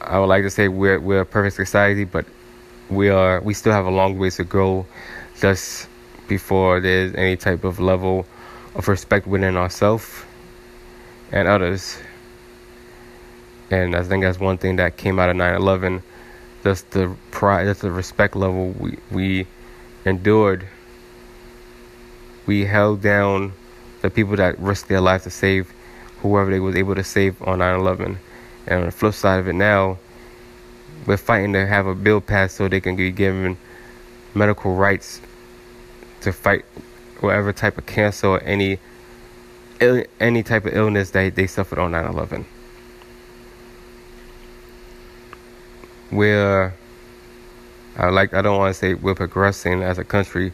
I 0.00 0.18
would 0.18 0.26
like 0.26 0.42
to 0.42 0.50
say 0.50 0.68
we're 0.68 0.98
we're 1.00 1.20
a 1.20 1.26
perfect 1.26 1.56
society, 1.56 2.04
but 2.04 2.26
we 2.90 3.08
are 3.08 3.40
we 3.40 3.54
still 3.54 3.72
have 3.72 3.86
a 3.86 3.90
long 3.90 4.18
ways 4.18 4.36
to 4.36 4.44
go 4.44 4.84
just 5.40 5.88
before 6.28 6.80
there's 6.80 7.14
any 7.14 7.36
type 7.36 7.64
of 7.64 7.80
level 7.80 8.26
of 8.74 8.88
respect 8.88 9.26
within 9.26 9.56
ourselves 9.56 10.24
and 11.30 11.48
others. 11.48 11.98
And 13.72 13.96
I 13.96 14.02
think 14.02 14.22
that's 14.22 14.38
one 14.38 14.58
thing 14.58 14.76
that 14.76 14.98
came 14.98 15.18
out 15.18 15.30
of 15.30 15.36
9 15.36 15.54
11 15.54 16.02
that's 16.62 16.82
the 16.82 17.16
pride, 17.30 17.64
that's 17.64 17.80
the 17.80 17.90
respect 17.90 18.36
level 18.36 18.74
we 18.78 18.98
we 19.10 19.46
endured. 20.04 20.68
We 22.44 22.66
held 22.66 23.00
down 23.00 23.54
the 24.02 24.10
people 24.10 24.36
that 24.36 24.58
risked 24.58 24.88
their 24.88 25.00
lives 25.00 25.24
to 25.24 25.30
save 25.30 25.72
whoever 26.20 26.50
they 26.50 26.60
was 26.60 26.76
able 26.76 26.94
to 26.94 27.02
save 27.02 27.40
on 27.42 27.60
9/11. 27.60 28.18
And 28.66 28.80
on 28.80 28.84
the 28.86 28.92
flip 28.92 29.14
side 29.14 29.40
of 29.40 29.48
it 29.48 29.54
now, 29.54 29.98
we're 31.06 31.16
fighting 31.16 31.54
to 31.54 31.66
have 31.66 31.86
a 31.86 31.94
bill 31.94 32.20
passed 32.20 32.56
so 32.56 32.68
they 32.68 32.80
can 32.80 32.94
be 32.94 33.10
given 33.10 33.56
medical 34.34 34.74
rights 34.74 35.22
to 36.20 36.30
fight 36.30 36.66
whatever 37.20 37.54
type 37.54 37.78
of 37.78 37.86
cancer 37.86 38.26
or 38.26 38.40
any 38.42 38.78
any 40.20 40.42
type 40.42 40.66
of 40.66 40.74
illness 40.74 41.10
that 41.12 41.34
they 41.34 41.46
suffered 41.46 41.78
on 41.78 41.92
9/11. 41.92 42.44
We're 46.12 46.74
I 47.96 48.08
like 48.08 48.34
I 48.34 48.42
don't 48.42 48.58
want 48.58 48.74
to 48.74 48.78
say 48.78 48.94
we're 48.94 49.14
progressing 49.14 49.82
as 49.82 49.98
a 49.98 50.04
country. 50.04 50.52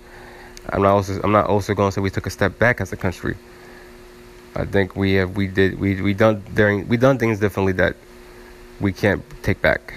I'm 0.71 0.83
not 0.83 0.93
also 0.93 1.21
I'm 1.23 1.33
not 1.33 1.47
also 1.47 1.75
going 1.75 1.89
to 1.89 1.95
say 1.95 2.01
we 2.01 2.11
took 2.11 2.27
a 2.27 2.31
step 2.31 2.59
back 2.59 2.81
as 2.81 2.93
a 2.93 2.97
country. 2.97 3.37
I 4.55 4.65
think 4.65 4.97
we 4.97 5.15
have 5.15 5.37
we 5.37 5.47
did 5.47 5.79
we 5.79 6.01
we 6.01 6.15
done 6.15 6.43
during 6.55 6.89
we 6.89 6.97
done 6.97 7.19
things 7.19 7.39
differently 7.39 7.73
that 7.75 7.97
we 8.81 8.93
can't 8.93 9.23
take 9.43 9.61
back. 9.63 9.95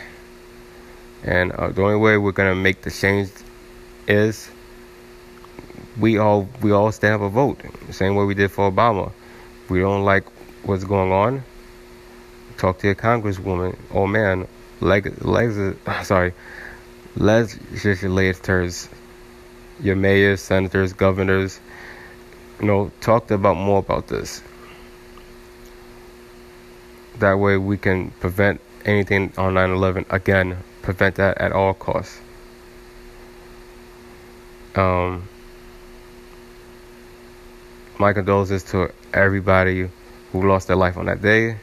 And 1.23 1.51
uh, 1.53 1.69
the 1.69 1.81
only 1.83 1.97
way 1.97 2.17
we're 2.17 2.31
gonna 2.31 2.55
make 2.55 2.81
the 2.81 2.91
change 2.91 3.29
is 4.07 4.49
we 5.99 6.17
all 6.17 6.47
we 6.61 6.71
all 6.71 6.91
stand 6.91 7.15
up 7.15 7.21
a 7.21 7.29
vote. 7.29 7.59
Same 7.89 8.15
way 8.15 8.25
we 8.25 8.35
did 8.35 8.51
for 8.51 8.71
Obama. 8.71 9.11
We 9.69 9.79
don't 9.79 10.03
like 10.03 10.25
what's 10.63 10.83
going 10.83 11.11
on. 11.11 11.43
Talk 12.57 12.79
to 12.79 12.87
your 12.87 12.95
congresswoman 12.95 13.77
or 13.91 14.07
man 14.07 14.47
leg, 14.81 15.23
legs, 15.23 15.77
sorry, 16.03 16.33
legislators, 17.15 18.89
your 19.79 19.95
mayors, 19.95 20.41
senators, 20.41 20.93
governors, 20.93 21.59
you 22.59 22.67
know, 22.67 22.91
talk 22.99 23.31
about 23.31 23.55
more 23.55 23.79
about 23.79 24.07
this. 24.07 24.41
That 27.19 27.33
way 27.33 27.57
we 27.57 27.77
can 27.77 28.11
prevent 28.11 28.61
anything 28.85 29.31
on 29.37 29.53
9/11 29.53 30.05
again, 30.09 30.57
prevent 30.81 31.15
that 31.15 31.37
at 31.37 31.51
all 31.51 31.73
costs. 31.73 32.19
Um, 34.75 35.27
my 37.99 38.13
condolences 38.13 38.63
to 38.63 38.91
everybody 39.13 39.89
who 40.31 40.47
lost 40.47 40.67
their 40.67 40.77
life 40.77 40.97
on 40.97 41.05
that 41.05 41.21
day 41.21 41.57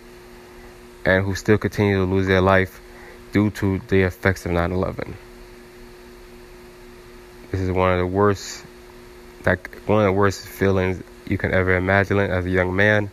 and 1.05 1.25
who 1.25 1.35
still 1.35 1.57
continue 1.57 1.97
to 1.97 2.05
lose 2.05 2.27
their 2.27 2.43
life 2.43 2.81
due 3.33 3.51
to 3.51 3.79
the 3.89 4.03
effects 4.03 4.47
of 4.47 4.53
9 4.53 4.73
11. 4.73 5.17
This 7.51 7.61
is 7.61 7.71
one 7.71 7.93
of 7.93 7.99
the 7.99 8.07
worst, 8.07 8.65
like, 9.47 9.75
one 9.87 10.01
of 10.01 10.05
the 10.05 10.13
worst 10.13 10.47
feelings 10.47 11.03
you 11.27 11.39
can 11.39 11.53
ever 11.53 11.77
imagine 11.77 12.19
as 12.19 12.45
a 12.45 12.51
young 12.51 12.75
man. 12.75 13.11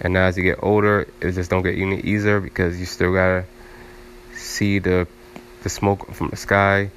And 0.00 0.14
now 0.14 0.26
as 0.26 0.36
you 0.36 0.42
get 0.42 0.58
older, 0.62 1.06
it 1.20 1.32
just 1.32 1.50
don't 1.50 1.62
get 1.62 1.78
any 1.78 2.00
easier 2.00 2.40
because 2.40 2.78
you 2.78 2.86
still 2.86 3.12
gotta 3.14 3.44
see 4.34 4.78
the 4.78 5.06
the 5.62 5.68
smoke 5.68 6.12
from 6.12 6.28
the 6.28 6.36
sky. 6.36 6.90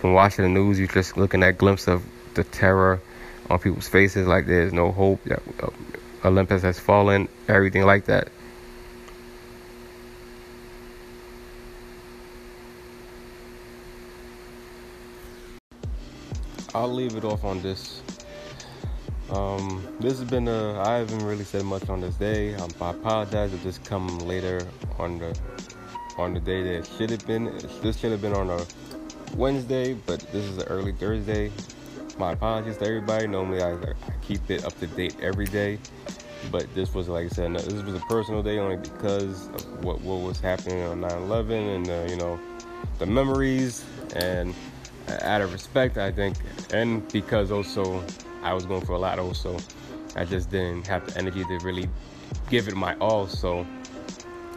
From 0.00 0.14
watching 0.14 0.44
the 0.44 0.48
news, 0.48 0.78
you're 0.78 0.88
just 0.88 1.16
looking 1.16 1.42
at 1.42 1.58
glimpse 1.58 1.86
of 1.86 2.02
the 2.34 2.42
terror 2.42 3.00
on 3.48 3.58
people's 3.58 3.88
faces, 3.88 4.26
like 4.26 4.46
there's 4.46 4.72
no 4.72 4.92
hope 4.92 5.22
that 5.24 5.42
uh, 5.62 5.68
Olympus 6.24 6.62
has 6.62 6.78
fallen, 6.78 7.28
everything 7.48 7.84
like 7.84 8.06
that. 8.06 8.28
I'll 16.74 16.92
leave 16.92 17.16
it 17.16 17.24
off 17.24 17.44
on 17.44 17.60
this. 17.62 18.00
Um, 19.30 19.86
this 19.98 20.18
has 20.18 20.28
been 20.28 20.46
a. 20.46 20.80
I 20.80 20.98
haven't 20.98 21.24
really 21.24 21.44
said 21.44 21.64
much 21.64 21.88
on 21.88 22.00
this 22.00 22.14
day. 22.14 22.54
Um, 22.54 22.70
I 22.80 22.90
apologize 22.90 23.52
if 23.52 23.62
this 23.64 23.78
come 23.78 24.18
later 24.20 24.64
on 24.98 25.18
the 25.18 25.38
on 26.16 26.34
the 26.34 26.40
day 26.40 26.62
that 26.62 26.74
it 26.74 26.90
should 26.96 27.10
have 27.10 27.26
been. 27.26 27.46
This 27.82 27.98
should 27.98 28.12
have 28.12 28.22
been 28.22 28.34
on 28.34 28.50
a 28.50 28.64
Wednesday, 29.36 29.94
but 29.94 30.20
this 30.32 30.44
is 30.44 30.58
an 30.58 30.68
early 30.68 30.92
Thursday. 30.92 31.50
My 32.18 32.32
apologies 32.32 32.76
to 32.78 32.86
everybody. 32.86 33.26
Normally 33.26 33.62
I, 33.62 33.72
I 33.72 33.94
keep 34.22 34.48
it 34.48 34.64
up 34.64 34.78
to 34.78 34.86
date 34.86 35.16
every 35.20 35.46
day, 35.46 35.78
but 36.52 36.72
this 36.74 36.94
was 36.94 37.08
like 37.08 37.26
I 37.26 37.28
said, 37.30 37.54
this 37.54 37.82
was 37.82 37.94
a 37.94 38.04
personal 38.08 38.42
day 38.44 38.58
only 38.58 38.76
because 38.76 39.48
of 39.48 39.84
what 39.84 40.00
what 40.02 40.20
was 40.20 40.38
happening 40.38 40.82
on 40.84 41.00
9/11 41.00 41.76
and 41.76 41.88
uh, 41.88 42.06
you 42.08 42.16
know 42.16 42.38
the 42.98 43.06
memories 43.06 43.84
and 44.14 44.54
out 45.22 45.40
of 45.40 45.52
respect, 45.52 45.98
I 45.98 46.10
think, 46.10 46.36
and 46.72 47.06
because 47.12 47.50
also 47.50 48.04
I 48.42 48.52
was 48.54 48.66
going 48.66 48.84
for 48.84 48.92
a 48.92 48.98
lot, 48.98 49.18
also 49.18 49.56
I 50.16 50.24
just 50.24 50.50
didn't 50.50 50.86
have 50.86 51.06
the 51.06 51.18
energy 51.18 51.44
to 51.44 51.58
really 51.58 51.88
give 52.48 52.68
it 52.68 52.76
my 52.76 52.96
all. 52.96 53.26
So, 53.26 53.66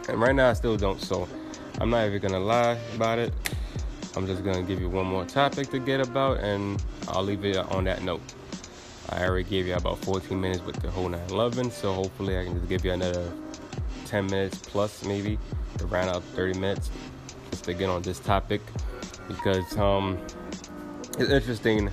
and 0.08 0.20
right 0.20 0.34
now 0.34 0.50
I 0.50 0.52
still 0.54 0.76
don't. 0.76 1.00
So, 1.00 1.28
I'm 1.80 1.90
not 1.90 2.06
even 2.06 2.20
gonna 2.20 2.40
lie 2.40 2.78
about 2.94 3.18
it. 3.18 3.32
I'm 4.16 4.26
just 4.26 4.44
gonna 4.44 4.62
give 4.62 4.80
you 4.80 4.88
one 4.88 5.06
more 5.06 5.24
topic 5.24 5.70
to 5.70 5.78
get 5.78 6.00
about, 6.00 6.38
and 6.38 6.82
I'll 7.08 7.24
leave 7.24 7.44
it 7.44 7.56
on 7.56 7.84
that 7.84 8.02
note. 8.02 8.22
I 9.10 9.24
already 9.24 9.48
gave 9.48 9.66
you 9.66 9.74
about 9.74 9.98
14 9.98 10.40
minutes 10.40 10.64
with 10.64 10.76
the 10.76 10.90
whole 10.90 11.08
911, 11.08 11.70
so 11.70 11.92
hopefully 11.92 12.38
I 12.38 12.44
can 12.44 12.54
just 12.54 12.68
give 12.68 12.84
you 12.84 12.92
another 12.92 13.30
10 14.06 14.26
minutes 14.26 14.58
plus, 14.58 15.04
maybe 15.04 15.38
to 15.78 15.86
round 15.86 16.08
out 16.08 16.22
30 16.22 16.58
minutes 16.58 16.90
just 17.50 17.64
to 17.64 17.74
get 17.74 17.90
on 17.90 18.02
this 18.02 18.18
topic 18.18 18.60
because 19.28 19.76
um, 19.78 20.18
it's 21.18 21.30
interesting. 21.30 21.90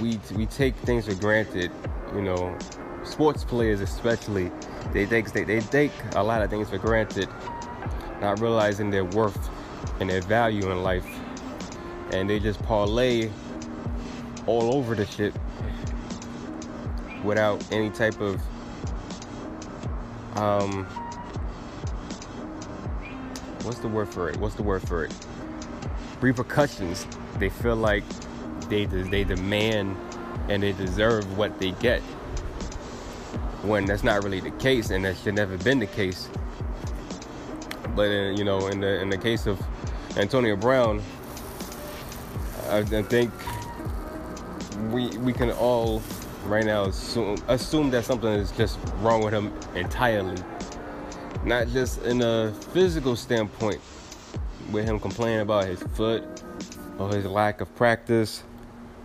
We 0.00 0.18
we 0.34 0.46
take 0.46 0.74
things 0.76 1.06
for 1.06 1.14
granted, 1.14 1.70
you 2.14 2.22
know. 2.22 2.56
Sports 3.04 3.44
players, 3.44 3.80
especially, 3.80 4.50
they 4.92 5.06
take 5.06 5.32
they, 5.32 5.44
they 5.44 5.60
take 5.60 5.92
a 6.14 6.22
lot 6.22 6.40
of 6.42 6.50
things 6.50 6.70
for 6.70 6.78
granted, 6.78 7.28
not 8.20 8.40
realizing 8.40 8.90
their 8.90 9.04
worth 9.04 9.50
and 10.00 10.08
their 10.08 10.22
value 10.22 10.70
in 10.70 10.82
life, 10.82 11.06
and 12.12 12.30
they 12.30 12.38
just 12.38 12.62
parlay 12.62 13.28
all 14.46 14.74
over 14.74 14.94
the 14.94 15.06
shit 15.06 15.34
without 17.24 17.64
any 17.72 17.90
type 17.90 18.20
of 18.20 18.40
um 20.36 20.84
what's 23.62 23.78
the 23.80 23.88
word 23.88 24.08
for 24.08 24.30
it? 24.30 24.36
What's 24.38 24.54
the 24.54 24.62
word 24.62 24.86
for 24.86 25.04
it? 25.04 25.14
Repercussions. 26.22 27.06
They 27.38 27.48
feel 27.50 27.76
like 27.76 28.04
they 28.68 28.86
they 28.86 29.24
demand 29.24 29.96
and 30.48 30.62
they 30.62 30.72
deserve 30.72 31.36
what 31.36 31.58
they 31.58 31.72
get. 31.72 32.00
When 33.62 33.84
that's 33.84 34.02
not 34.02 34.24
really 34.24 34.40
the 34.40 34.50
case, 34.52 34.90
and 34.90 35.04
that 35.04 35.16
should 35.18 35.34
never 35.34 35.56
been 35.58 35.78
the 35.78 35.86
case. 35.86 36.28
But 37.94 38.08
uh, 38.08 38.30
you 38.30 38.44
know, 38.44 38.68
in 38.68 38.80
the 38.80 39.00
in 39.00 39.10
the 39.10 39.18
case 39.18 39.46
of 39.46 39.60
Antonio 40.16 40.56
Brown, 40.56 41.02
I, 42.68 42.78
I 42.78 43.02
think 43.02 43.32
we 44.90 45.08
we 45.18 45.32
can 45.32 45.50
all 45.50 46.02
right 46.46 46.64
now 46.64 46.84
assume 46.84 47.36
assume 47.48 47.90
that 47.90 48.04
something 48.04 48.32
is 48.32 48.50
just 48.52 48.78
wrong 49.00 49.22
with 49.22 49.34
him 49.34 49.52
entirely 49.74 50.36
not 51.44 51.68
just 51.68 52.02
in 52.02 52.22
a 52.22 52.52
physical 52.72 53.16
standpoint, 53.16 53.80
with 54.72 54.84
him 54.84 54.98
complaining 54.98 55.40
about 55.40 55.66
his 55.66 55.82
foot 55.82 56.24
or 56.98 57.08
his 57.14 57.26
lack 57.26 57.60
of 57.60 57.74
practice 57.76 58.42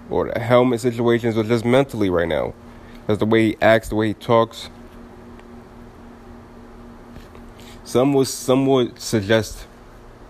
or 0.09 0.31
the 0.31 0.39
helmet 0.39 0.79
situations, 0.79 1.37
or 1.37 1.43
just 1.43 1.65
mentally 1.65 2.09
right 2.09 2.27
now. 2.27 2.53
That's 3.05 3.19
the 3.19 3.25
way 3.25 3.49
he 3.49 3.57
acts, 3.61 3.89
the 3.89 3.95
way 3.95 4.09
he 4.09 4.13
talks. 4.13 4.69
Some 7.83 8.13
would 8.13 8.27
some 8.27 8.65
would 8.67 8.99
suggest, 8.99 9.67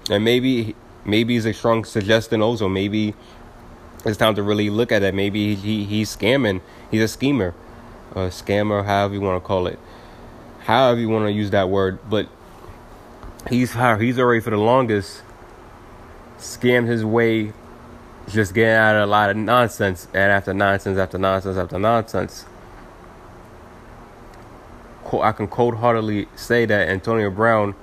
and 0.09 0.23
maybe 0.23 0.75
maybe 1.05 1.35
he's 1.35 1.45
a 1.45 1.53
strong 1.53 1.85
suggestion 1.85 2.41
also. 2.41 2.67
Maybe 2.67 3.13
it's 4.05 4.17
time 4.17 4.35
to 4.35 4.43
really 4.43 4.69
look 4.69 4.91
at 4.91 5.03
it. 5.03 5.13
Maybe 5.13 5.55
he, 5.55 5.85
he's 5.85 6.15
scamming. 6.15 6.61
He's 6.89 7.01
a 7.01 7.07
schemer, 7.07 7.53
a 8.11 8.29
scammer, 8.29 8.85
however 8.85 9.13
you 9.13 9.21
want 9.21 9.41
to 9.41 9.47
call 9.47 9.67
it 9.67 9.79
however 10.67 10.99
you 10.99 11.07
want 11.07 11.25
to 11.25 11.31
use 11.31 11.51
that 11.51 11.69
word, 11.69 11.97
but 12.09 12.27
he's 13.49 13.71
he's 13.99 14.19
already 14.19 14.41
for 14.41 14.49
the 14.49 14.57
longest 14.57 15.23
scammed 16.37 16.87
his 16.87 17.03
way, 17.03 17.53
just 18.29 18.53
getting 18.53 18.75
out 18.75 18.95
of 18.95 19.03
a 19.03 19.05
lot 19.05 19.29
of 19.29 19.37
nonsense, 19.37 20.07
and 20.13 20.31
after 20.31 20.53
nonsense 20.53 20.97
after 20.97 21.17
nonsense 21.17 21.57
after 21.57 21.79
nonsense. 21.79 22.45
I 25.21 25.31
can 25.31 25.47
cold 25.47 25.75
heartedly 25.75 26.27
say 26.35 26.65
that 26.65 26.89
Antonio 26.89 27.29
Brown, 27.29 27.75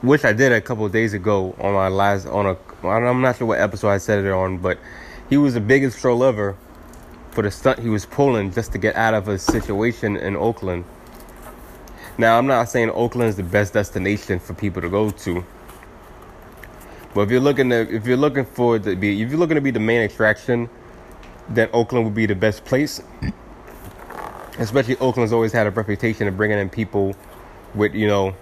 which 0.00 0.24
I 0.24 0.32
did 0.32 0.50
a 0.50 0.62
couple 0.62 0.88
days 0.88 1.12
ago 1.12 1.54
on 1.58 1.74
my 1.74 1.88
last 1.88 2.26
on 2.26 2.46
a 2.46 2.56
I'm 2.86 3.20
not 3.20 3.36
sure 3.36 3.46
what 3.48 3.60
episode 3.60 3.90
I 3.90 3.98
said 3.98 4.24
it 4.24 4.30
on, 4.30 4.58
but 4.58 4.78
he 5.28 5.36
was 5.36 5.54
the 5.54 5.60
biggest 5.60 5.98
troll 5.98 6.24
ever 6.24 6.56
for 7.32 7.42
the 7.42 7.50
stunt 7.50 7.80
he 7.80 7.88
was 7.88 8.06
pulling 8.06 8.52
just 8.52 8.72
to 8.72 8.78
get 8.78 8.94
out 8.96 9.14
of 9.14 9.28
a 9.28 9.38
situation 9.38 10.16
in 10.16 10.36
Oakland. 10.36 10.84
Now, 12.16 12.38
I'm 12.38 12.46
not 12.46 12.68
saying 12.68 12.90
Oakland 12.90 13.28
is 13.28 13.36
the 13.36 13.42
best 13.42 13.74
destination 13.74 14.38
for 14.38 14.54
people 14.54 14.82
to 14.82 14.88
go 14.88 15.10
to. 15.10 15.44
But 17.14 17.22
if 17.22 17.30
you're 17.30 17.40
looking 17.40 17.70
to, 17.70 17.94
if 17.94 18.06
you're 18.06 18.16
looking 18.16 18.44
for 18.44 18.78
to 18.78 18.96
be, 18.96 19.22
if 19.22 19.30
you're 19.30 19.38
looking 19.38 19.54
to 19.54 19.60
be 19.60 19.70
the 19.70 19.80
main 19.80 20.02
attraction, 20.02 20.68
then 21.48 21.68
Oakland 21.72 22.04
would 22.04 22.14
be 22.14 22.26
the 22.26 22.34
best 22.34 22.64
place. 22.64 23.02
Especially 24.58 24.96
Oakland's 24.98 25.32
always 25.32 25.52
had 25.52 25.66
a 25.66 25.70
reputation 25.70 26.28
of 26.28 26.36
bringing 26.36 26.58
in 26.58 26.68
people 26.68 27.14
with, 27.74 27.94
you 27.94 28.06
know, 28.06 28.34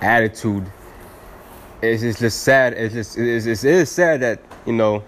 attitude. 0.00 0.66
It's 1.82 2.02
just, 2.02 2.18
just 2.18 2.42
sad. 2.42 2.72
It's 2.74 2.94
just 2.94 3.16
it's, 3.16 3.46
it's, 3.46 3.64
it 3.64 3.74
is 3.74 3.90
sad 3.90 4.20
that 4.20 4.42
you 4.66 4.72
know 4.72 5.04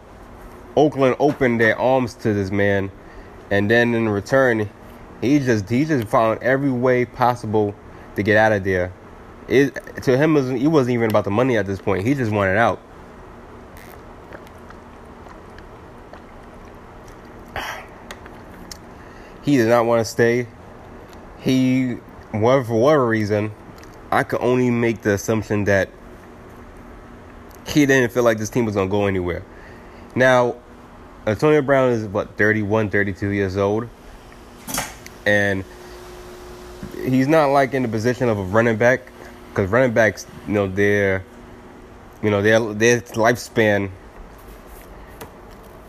Oakland 0.77 1.17
opened 1.19 1.61
their 1.61 1.79
arms 1.79 2.15
to 2.15 2.33
this 2.33 2.51
man, 2.51 2.91
and 3.51 3.71
then 3.71 3.95
in 3.95 4.09
return, 4.09 4.71
he 5.21 5.38
just 5.38 5.69
he 5.69 5.85
just 5.85 6.09
found 6.09 6.43
every 6.43 6.71
way 6.71 7.05
possible 7.05 7.75
to 8.17 8.23
get 8.23 8.37
out 8.37 8.53
of 8.53 8.65
there. 8.65 8.93
It 9.49 9.75
to 10.03 10.17
him 10.17 10.37
it 10.37 10.67
wasn't 10.69 10.95
even 10.95 11.11
about 11.11 11.25
the 11.25 11.31
money 11.31 11.57
at 11.57 11.67
this 11.67 11.81
point. 11.81 12.07
He 12.07 12.15
just 12.15 12.31
wanted 12.31 12.57
out. 12.57 12.81
He 19.42 19.57
did 19.57 19.68
not 19.68 19.87
want 19.87 20.00
to 20.00 20.05
stay. 20.05 20.46
He, 21.40 21.94
whatever 22.31 22.64
for 22.64 22.81
whatever 22.81 23.07
reason, 23.09 23.52
I 24.11 24.22
could 24.22 24.40
only 24.40 24.70
make 24.70 25.02
the 25.02 25.14
assumption 25.14 25.64
that 25.64 25.88
he 27.66 27.87
didn't 27.87 28.12
feel 28.12 28.22
like 28.22 28.38
this 28.38 28.50
team 28.50 28.64
was 28.64 28.74
gonna 28.74 28.90
go 28.90 29.07
anywhere. 29.07 29.42
Now, 30.14 30.57
Antonio 31.26 31.62
Brown 31.62 31.90
is 31.92 32.07
what 32.07 32.37
31, 32.37 32.90
32 32.90 33.31
years 33.31 33.57
old, 33.57 33.88
and 35.24 35.64
he's 37.05 37.28
not 37.28 37.46
like 37.46 37.74
in 37.74 37.83
the 37.83 37.88
position 37.88 38.28
of 38.28 38.38
a 38.38 38.42
running 38.42 38.76
back 38.76 39.11
because 39.48 39.70
running 39.70 39.92
backs, 39.92 40.26
you 40.46 40.55
know, 40.55 40.66
their, 40.66 41.24
you 42.22 42.31
know, 42.31 42.42
their 42.42 42.61
their 42.74 43.00
lifespan 43.00 43.90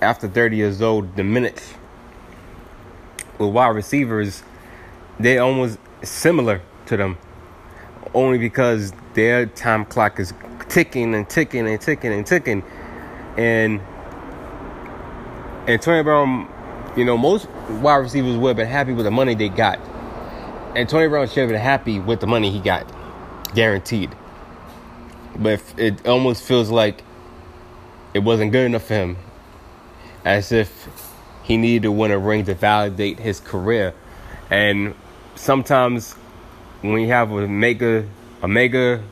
after 0.01 0.27
30 0.27 0.57
years 0.57 0.81
old 0.81 1.15
diminish. 1.15 1.61
With 3.37 3.51
wide 3.51 3.69
receivers, 3.69 4.43
they 5.19 5.37
almost 5.37 5.79
similar 6.03 6.61
to 6.87 6.97
them, 6.97 7.17
only 8.13 8.37
because 8.37 8.93
their 9.13 9.45
time 9.45 9.85
clock 9.85 10.19
is 10.19 10.33
ticking 10.69 11.15
and 11.15 11.29
ticking 11.29 11.67
and 11.67 11.79
ticking 11.79 12.13
and 12.13 12.25
ticking, 12.25 12.63
and 13.37 13.81
Antonio 15.67 16.03
Brown, 16.03 16.47
you 16.95 17.05
know, 17.05 17.17
most 17.17 17.49
wide 17.69 17.95
receivers 17.97 18.37
would 18.37 18.49
have 18.49 18.57
been 18.57 18.67
happy 18.67 18.93
with 18.93 19.05
the 19.05 19.11
money 19.11 19.33
they 19.33 19.49
got 19.49 19.79
and 20.75 20.89
Tony 20.89 21.07
Brown 21.07 21.27
should 21.27 21.41
have 21.41 21.49
been 21.49 21.61
happy 21.61 21.99
with 21.99 22.19
the 22.19 22.27
money 22.27 22.49
he 22.49 22.59
got, 22.59 22.91
guaranteed. 23.53 24.15
But 25.35 25.61
it 25.77 26.05
almost 26.07 26.43
feels 26.43 26.69
like 26.69 27.03
it 28.13 28.19
wasn't 28.19 28.51
good 28.51 28.65
enough 28.65 28.83
for 28.83 28.95
him, 28.95 29.17
as 30.25 30.51
if 30.51 31.12
he 31.43 31.57
needed 31.57 31.83
to 31.83 31.91
win 31.91 32.11
a 32.11 32.17
ring 32.17 32.45
to 32.45 32.55
validate 32.55 33.19
his 33.19 33.39
career. 33.39 33.93
And 34.49 34.95
sometimes 35.35 36.13
when 36.81 36.99
you 36.99 37.07
have 37.07 37.31
a 37.31 37.47
mega, 37.47 38.07
a 38.41 38.47
mega, 38.47 39.03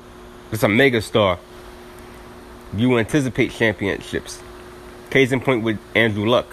it's 0.51 0.63
a 0.63 0.69
mega 0.69 1.01
star, 1.01 1.39
you 2.75 2.97
anticipate 2.97 3.51
championships. 3.51 4.41
Case 5.09 5.31
in 5.31 5.41
point 5.41 5.63
with 5.63 5.79
Andrew 5.95 6.25
Luck. 6.25 6.47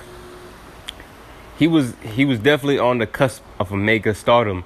He 1.59 1.67
was 1.67 1.95
he 2.03 2.25
was 2.25 2.39
definitely 2.39 2.79
on 2.79 2.99
the 2.99 3.07
cusp 3.07 3.43
of 3.59 3.73
a 3.73 3.77
mega 3.77 4.15
stardom 4.15 4.65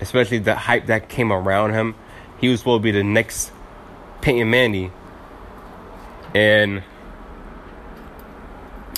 especially 0.00 0.38
the 0.38 0.54
hype 0.54 0.86
that 0.86 1.08
came 1.08 1.32
around 1.32 1.72
him. 1.72 1.94
He 2.40 2.48
was 2.48 2.60
supposed 2.60 2.80
to 2.80 2.84
be 2.84 2.90
the 2.90 3.04
next 3.04 3.52
Peyton 4.20 4.50
Manning, 4.50 4.92
and 6.34 6.82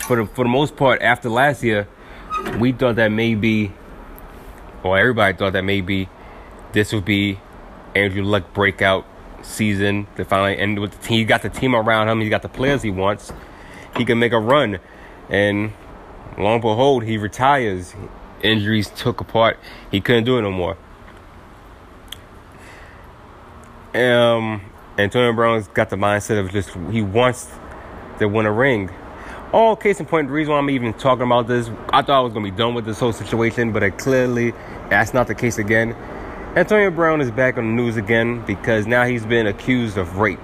for 0.02 0.16
the 0.16 0.26
for 0.26 0.44
the 0.44 0.50
most 0.50 0.76
part, 0.76 1.02
after 1.02 1.28
last 1.28 1.62
year, 1.62 1.88
we 2.58 2.72
thought 2.72 2.96
that 2.96 3.08
maybe, 3.08 3.72
or 4.82 4.98
everybody 4.98 5.36
thought 5.36 5.52
that 5.54 5.64
maybe, 5.64 6.08
this 6.72 6.92
would 6.92 7.04
be 7.04 7.38
Andrew 7.94 8.22
Luck 8.22 8.52
breakout 8.52 9.06
season 9.42 10.06
to 10.16 10.24
finally 10.24 10.58
end 10.58 10.78
with 10.78 10.92
the 10.92 11.06
team. 11.06 11.18
He 11.18 11.24
got 11.24 11.42
the 11.42 11.48
team 11.48 11.74
around 11.74 12.08
him. 12.08 12.20
He 12.20 12.28
got 12.28 12.42
the 12.42 12.48
players 12.48 12.82
he 12.82 12.90
wants. 12.90 13.32
He 13.96 14.04
can 14.04 14.18
make 14.18 14.32
a 14.32 14.38
run, 14.38 14.78
and 15.28 15.72
long 16.38 16.54
and 16.54 16.62
behold, 16.62 17.04
he 17.04 17.18
retires. 17.18 17.94
Injuries 18.42 18.90
took 18.90 19.20
apart. 19.20 19.56
He 19.90 20.00
couldn't 20.00 20.24
do 20.24 20.36
it 20.36 20.42
no 20.42 20.50
more. 20.50 20.76
Um, 23.94 24.62
Antonio 24.98 25.32
Brown's 25.32 25.68
got 25.68 25.90
the 25.90 25.96
mindset 25.96 26.40
of 26.40 26.50
just 26.50 26.70
he 26.90 27.02
wants 27.02 27.48
to 28.18 28.26
win 28.26 28.46
a 28.46 28.52
ring. 28.52 28.90
All 29.52 29.76
case 29.76 30.00
in 30.00 30.06
point, 30.06 30.28
the 30.28 30.32
reason 30.32 30.52
why 30.52 30.58
I'm 30.58 30.70
even 30.70 30.94
talking 30.94 31.24
about 31.24 31.46
this, 31.46 31.70
I 31.90 32.02
thought 32.02 32.18
I 32.18 32.20
was 32.20 32.32
gonna 32.32 32.44
be 32.44 32.56
done 32.56 32.74
with 32.74 32.86
this 32.86 32.98
whole 32.98 33.12
situation, 33.12 33.72
but 33.72 33.82
it 33.82 33.98
clearly 33.98 34.52
that's 34.88 35.12
not 35.12 35.26
the 35.26 35.34
case 35.34 35.58
again. 35.58 35.94
Antonio 36.56 36.90
Brown 36.90 37.20
is 37.20 37.30
back 37.30 37.58
on 37.58 37.64
the 37.64 37.82
news 37.82 37.96
again 37.96 38.44
because 38.46 38.86
now 38.86 39.04
he's 39.04 39.26
been 39.26 39.46
accused 39.46 39.98
of 39.98 40.16
rape. 40.16 40.40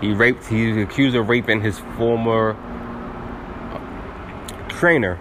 He 0.00 0.14
raped. 0.14 0.46
He's 0.46 0.76
accused 0.76 1.14
of 1.16 1.28
raping 1.28 1.60
his 1.60 1.78
former 1.96 2.56
uh, 3.70 4.68
trainer. 4.68 5.18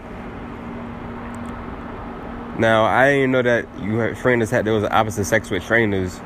Now 2.58 2.86
I 2.86 3.12
didn't 3.12 3.32
know 3.32 3.41
that 3.41 3.65
you 3.80 3.97
had 3.97 4.15
trainers 4.17 4.49
had 4.49 4.65
there 4.65 4.73
was 4.73 4.84
an 4.84 4.91
opposite 4.91 5.25
sex 5.25 5.49
with 5.49 5.63
trainers. 5.65 6.19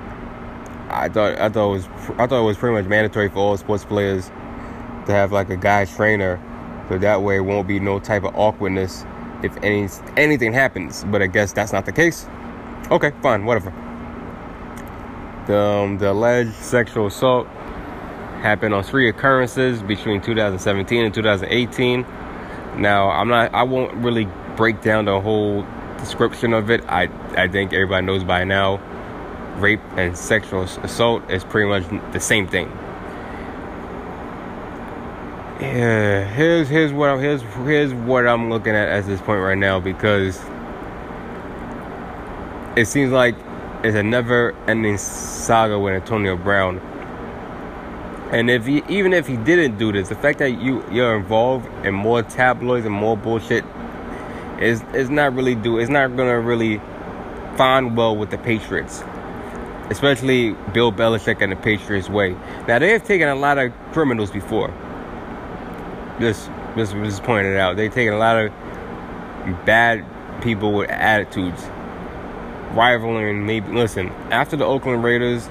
I 0.89 1.09
thought 1.09 1.39
I 1.39 1.49
thought 1.49 1.69
it 1.69 1.71
was 1.71 1.87
I 2.17 2.27
thought 2.27 2.41
it 2.41 2.45
was 2.45 2.57
pretty 2.57 2.75
much 2.75 2.85
mandatory 2.87 3.29
for 3.29 3.39
all 3.39 3.57
sports 3.57 3.85
players 3.85 4.31
to 5.05 5.11
have 5.11 5.31
like 5.31 5.49
a 5.49 5.57
guy 5.57 5.85
trainer, 5.85 6.39
so 6.89 6.97
that 6.97 7.21
way 7.21 7.37
it 7.37 7.41
won't 7.41 7.67
be 7.67 7.79
no 7.79 7.99
type 7.99 8.23
of 8.23 8.35
awkwardness 8.35 9.05
if 9.43 9.55
any 9.57 9.87
anything 10.17 10.53
happens. 10.53 11.03
But 11.05 11.21
I 11.21 11.27
guess 11.27 11.53
that's 11.53 11.73
not 11.73 11.85
the 11.85 11.91
case. 11.91 12.27
Okay, 12.91 13.11
fine, 13.21 13.45
whatever. 13.45 13.71
The 15.47 15.57
um, 15.57 15.97
the 15.97 16.11
alleged 16.11 16.53
sexual 16.53 17.07
assault 17.07 17.47
happened 18.41 18.73
on 18.73 18.83
three 18.83 19.09
occurrences 19.09 19.81
between 19.81 20.21
2017 20.21 21.05
and 21.05 21.13
2018. 21.13 22.01
Now 22.77 23.09
I'm 23.09 23.27
not 23.27 23.53
I 23.53 23.63
won't 23.63 23.93
really 23.95 24.27
break 24.55 24.81
down 24.81 25.05
the 25.05 25.19
whole 25.19 25.65
description 25.97 26.53
of 26.53 26.69
it. 26.69 26.83
I 26.87 27.09
I 27.35 27.47
think 27.47 27.73
everybody 27.73 28.05
knows 28.05 28.23
by 28.23 28.43
now. 28.43 28.81
Rape 29.57 29.81
and 29.97 30.17
sexual 30.17 30.63
assault 30.63 31.29
is 31.29 31.43
pretty 31.43 31.69
much 31.69 31.83
the 32.11 32.19
same 32.19 32.47
thing 32.47 32.71
yeah, 35.63 36.25
here's 36.25 36.67
here's 36.67 36.91
what 36.91 37.09
I'm 37.09 37.19
here's 37.19 37.41
here's 37.41 37.93
what 37.93 38.27
I'm 38.27 38.49
looking 38.49 38.75
at 38.75 38.89
at 38.89 39.05
this 39.05 39.21
point 39.21 39.41
right 39.41 39.57
now 39.57 39.79
because 39.79 40.37
it 42.75 42.85
seems 42.85 43.11
like 43.11 43.35
it's 43.83 43.95
a 43.95 44.03
never-ending 44.03 44.97
saga 44.97 45.79
with 45.79 45.93
Antonio 45.93 46.35
Brown. 46.35 46.79
And 48.31 48.49
if 48.49 48.65
he 48.65 48.83
even 48.89 49.13
if 49.13 49.25
he 49.25 49.37
didn't 49.37 49.77
do 49.77 49.93
this, 49.93 50.09
the 50.09 50.15
fact 50.15 50.39
that 50.39 50.61
you 50.61 50.83
you're 50.91 51.15
involved 51.15 51.67
in 51.85 51.93
more 51.93 52.23
tabloids 52.23 52.85
and 52.85 52.93
more 52.93 53.15
bullshit 53.15 53.63
is 54.59 54.83
is 54.93 55.09
not 55.09 55.33
really 55.33 55.55
do 55.55 55.77
it's 55.77 55.89
not 55.89 56.17
gonna 56.17 56.41
really 56.41 56.81
find 57.55 57.95
well 57.95 58.17
with 58.17 58.31
the 58.31 58.37
Patriots. 58.37 59.01
Especially 59.89 60.51
Bill 60.73 60.91
Belichick 60.91 61.41
and 61.41 61.53
the 61.53 61.55
Patriots 61.55 62.09
way. 62.09 62.35
Now 62.67 62.79
they 62.79 62.91
have 62.91 63.05
taken 63.05 63.29
a 63.29 63.35
lot 63.35 63.57
of 63.57 63.71
criminals 63.93 64.29
before 64.29 64.73
just 66.23 66.49
just 66.75 66.95
was 66.95 67.19
pointed 67.19 67.57
out. 67.57 67.75
They 67.75 67.89
take 67.89 68.09
a 68.09 68.15
lot 68.15 68.37
of 68.37 68.51
bad 69.65 70.05
people 70.41 70.73
with 70.73 70.89
attitudes, 70.89 71.61
rivaling 72.71 73.45
maybe. 73.45 73.71
Listen, 73.71 74.09
after 74.31 74.55
the 74.55 74.65
Oakland 74.65 75.03
Raiders 75.03 75.47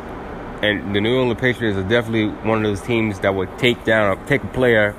and 0.62 0.94
the 0.94 1.00
New 1.00 1.18
England 1.18 1.40
Patriots 1.40 1.76
are 1.76 1.88
definitely 1.88 2.28
one 2.48 2.58
of 2.58 2.64
those 2.64 2.80
teams 2.80 3.20
that 3.20 3.34
would 3.34 3.56
take 3.58 3.84
down, 3.84 4.24
take 4.26 4.42
a 4.42 4.48
player 4.48 4.94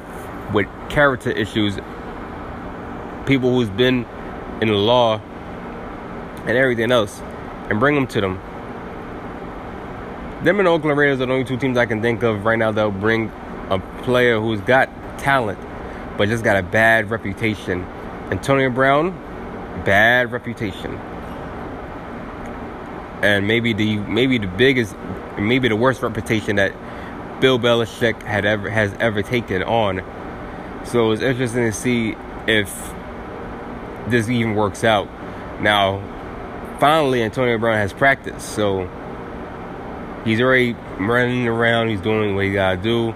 with 0.54 0.68
character 0.90 1.32
issues, 1.32 1.76
people 3.26 3.54
who's 3.54 3.70
been 3.70 4.06
in 4.62 4.68
the 4.68 4.74
law 4.74 5.20
and 6.46 6.58
everything 6.58 6.92
else, 6.92 7.22
and 7.70 7.80
bring 7.80 7.96
them 7.96 8.08
to 8.08 8.22
them. 8.22 8.36
Them 10.44 10.60
and 10.60 10.68
the 10.68 10.72
Oakland 10.72 10.98
Raiders 10.98 11.22
are 11.22 11.26
the 11.26 11.32
only 11.32 11.46
two 11.46 11.58
teams 11.58 11.78
I 11.78 11.86
can 11.86 12.02
think 12.02 12.22
of 12.22 12.44
right 12.44 12.60
now 12.60 12.72
that'll 12.72 12.92
bring 12.92 13.32
a 13.70 13.80
player 14.04 14.40
who's 14.42 14.60
got 14.62 14.90
talent, 15.24 15.58
but 16.18 16.28
just 16.28 16.44
got 16.44 16.58
a 16.58 16.64
bad 16.64 17.10
reputation. 17.10 17.84
Antonio 18.30 18.70
Brown, 18.70 19.12
bad 19.86 20.32
reputation. 20.32 20.94
And 23.24 23.48
maybe 23.48 23.74
the 23.74 23.98
maybe 23.98 24.38
the 24.38 24.48
biggest 24.48 24.96
maybe 25.40 25.70
the 25.70 25.78
worst 25.78 26.02
reputation 26.02 26.58
that 26.58 26.74
Bill 27.40 27.58
Belichick 27.58 28.22
had 28.24 28.46
ever 28.46 28.70
has 28.70 28.94
ever 29.00 29.22
taken 29.22 29.64
on. 29.64 30.04
So 30.86 31.12
it's 31.12 31.22
interesting 31.22 31.64
to 31.64 31.72
see 31.72 32.16
if 32.46 32.94
this 34.08 34.28
even 34.30 34.56
works 34.56 34.84
out. 34.84 35.08
Now, 35.62 36.02
finally 36.80 37.24
Antonio 37.24 37.58
Brown 37.58 37.76
has 37.78 37.94
practice, 37.94 38.44
so 38.44 38.90
he's 40.26 40.42
already 40.42 40.74
running 41.00 41.48
around, 41.48 41.88
he's 41.88 42.02
doing 42.02 42.36
what 42.36 42.44
he 42.44 42.52
gotta 42.52 42.76
do 42.76 43.16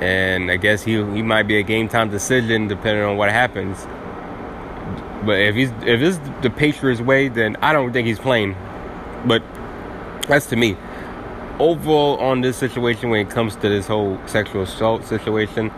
and 0.00 0.50
I 0.50 0.56
guess 0.56 0.82
he 0.82 0.92
he 1.14 1.22
might 1.22 1.44
be 1.44 1.58
a 1.58 1.62
game 1.62 1.88
time 1.88 2.10
decision 2.10 2.68
depending 2.68 3.04
on 3.04 3.16
what 3.16 3.30
happens. 3.30 3.86
But 5.24 5.40
if 5.40 5.54
he's 5.54 5.70
if 5.82 6.00
it's 6.00 6.18
the 6.42 6.50
Patriots 6.50 7.00
way, 7.00 7.28
then 7.28 7.56
I 7.62 7.72
don't 7.72 7.92
think 7.92 8.06
he's 8.06 8.18
playing. 8.18 8.56
But 9.24 9.42
that's 10.28 10.46
to 10.46 10.56
me. 10.56 10.76
Overall, 11.58 12.18
on 12.18 12.42
this 12.42 12.58
situation, 12.58 13.08
when 13.08 13.26
it 13.26 13.30
comes 13.30 13.56
to 13.56 13.68
this 13.68 13.86
whole 13.86 14.20
sexual 14.26 14.62
assault 14.62 15.06
situation, 15.06 15.72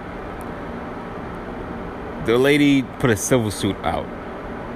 the 2.27 2.37
lady 2.37 2.83
put 2.99 3.11
a 3.11 3.17
civil 3.17 3.53
suit 3.53 3.77
out. 3.85 4.07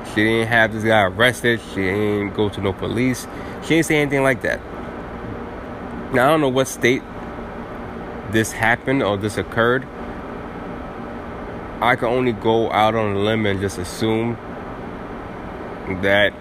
She 0.09 0.22
didn't 0.22 0.48
have 0.48 0.72
this 0.72 0.85
guy 0.85 1.02
arrested. 1.02 1.61
She 1.70 1.83
didn't 1.83 2.35
go 2.35 2.48
to 2.48 2.61
no 2.61 2.72
police. 2.72 3.26
She 3.62 3.70
didn't 3.70 3.87
say 3.87 4.00
anything 4.00 4.22
like 4.22 4.42
that. 4.42 4.61
Now 6.14 6.28
I 6.28 6.31
don't 6.31 6.40
know 6.40 6.48
what 6.48 6.68
state 6.68 7.02
this 8.33 8.53
happened 8.53 9.03
or 9.03 9.16
this 9.16 9.37
occurred, 9.37 9.87
I 11.83 11.97
can 11.97 12.09
only 12.09 12.33
go 12.33 12.71
out 12.71 12.95
on 12.95 13.16
a 13.16 13.18
limb 13.18 13.45
and 13.47 13.61
just 13.61 13.79
assume 13.79 14.37
that. 16.03 16.33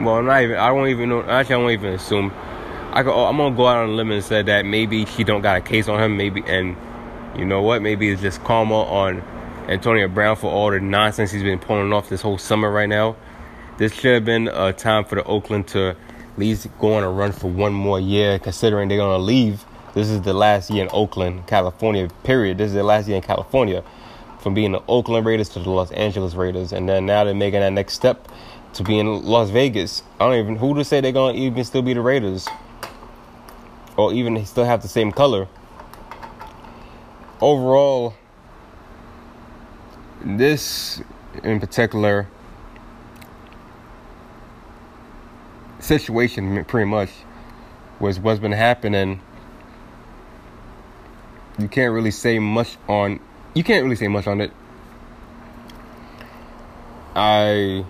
Well, 0.00 0.22
not 0.22 0.42
even. 0.42 0.56
I 0.56 0.68
don't 0.68 0.88
even 0.88 1.08
know. 1.08 1.22
Actually, 1.22 1.54
I 1.54 1.58
won't 1.58 1.72
even 1.72 1.92
assume. 1.94 2.32
I 2.92 3.02
go. 3.02 3.24
I'm 3.24 3.36
gonna 3.36 3.54
go 3.54 3.66
out 3.66 3.84
on 3.84 3.90
a 3.90 3.92
limb 3.92 4.10
and 4.10 4.24
say 4.24 4.42
that 4.42 4.66
maybe 4.66 5.06
she 5.06 5.22
don't 5.22 5.42
got 5.42 5.56
a 5.56 5.60
case 5.60 5.88
on 5.88 6.02
him. 6.02 6.16
Maybe, 6.16 6.42
and 6.46 6.76
you 7.36 7.44
know 7.44 7.62
what? 7.62 7.82
Maybe 7.82 8.10
it's 8.10 8.20
just 8.20 8.42
karma 8.42 8.82
on 8.82 9.22
Antonio 9.68 10.08
Brown 10.08 10.34
for 10.34 10.50
all 10.50 10.70
the 10.70 10.80
nonsense 10.80 11.30
he's 11.30 11.44
been 11.44 11.60
pulling 11.60 11.92
off 11.92 12.08
this 12.08 12.20
whole 12.20 12.38
summer 12.38 12.70
right 12.70 12.88
now. 12.88 13.16
This 13.78 13.94
should 13.94 14.14
have 14.14 14.24
been 14.24 14.48
a 14.48 14.72
time 14.72 15.04
for 15.04 15.14
the 15.14 15.24
Oakland 15.24 15.68
to 15.68 15.90
at 15.90 15.96
least 16.36 16.66
go 16.80 16.94
on 16.94 17.04
a 17.04 17.10
run 17.10 17.30
for 17.30 17.48
one 17.48 17.72
more 17.72 18.00
year, 18.00 18.40
considering 18.40 18.88
they're 18.88 18.98
gonna 18.98 19.22
leave 19.22 19.64
this 19.94 20.08
is 20.08 20.22
the 20.22 20.32
last 20.32 20.70
year 20.70 20.84
in 20.84 20.90
Oakland, 20.92 21.46
California, 21.46 22.08
period. 22.24 22.58
This 22.58 22.68
is 22.68 22.74
the 22.74 22.82
last 22.82 23.08
year 23.08 23.16
in 23.16 23.22
California 23.22 23.84
from 24.40 24.54
being 24.54 24.72
the 24.72 24.82
Oakland 24.88 25.26
Raiders 25.26 25.48
to 25.50 25.60
the 25.60 25.70
Los 25.70 25.90
Angeles 25.92 26.34
Raiders. 26.34 26.72
And 26.72 26.88
then 26.88 27.06
now 27.06 27.24
they're 27.24 27.34
making 27.34 27.60
that 27.60 27.72
next 27.72 27.94
step 27.94 28.28
to 28.74 28.82
be 28.82 28.98
in 28.98 29.22
Las 29.24 29.50
Vegas. 29.50 30.02
I 30.18 30.24
don't 30.24 30.38
even, 30.38 30.56
who 30.56 30.74
to 30.74 30.84
say 30.84 31.00
they're 31.00 31.12
going 31.12 31.36
to 31.36 31.40
even 31.42 31.62
still 31.64 31.82
be 31.82 31.92
the 31.92 32.00
Raiders? 32.00 32.48
Or 33.96 34.12
even 34.12 34.44
still 34.46 34.64
have 34.64 34.80
the 34.80 34.88
same 34.88 35.12
color. 35.12 35.46
Overall, 37.40 38.14
this 40.24 41.02
in 41.42 41.60
particular 41.60 42.28
situation 45.80 46.64
pretty 46.64 46.88
much 46.88 47.10
was 48.00 48.18
what's 48.20 48.40
been 48.40 48.52
happening 48.52 49.20
you 51.58 51.68
can't 51.68 51.92
really 51.92 52.10
say 52.10 52.38
much 52.38 52.76
on 52.88 53.20
you 53.54 53.62
can't 53.62 53.84
really 53.84 53.96
say 53.96 54.08
much 54.08 54.26
on 54.26 54.40
it. 54.40 54.50
I 57.14 57.84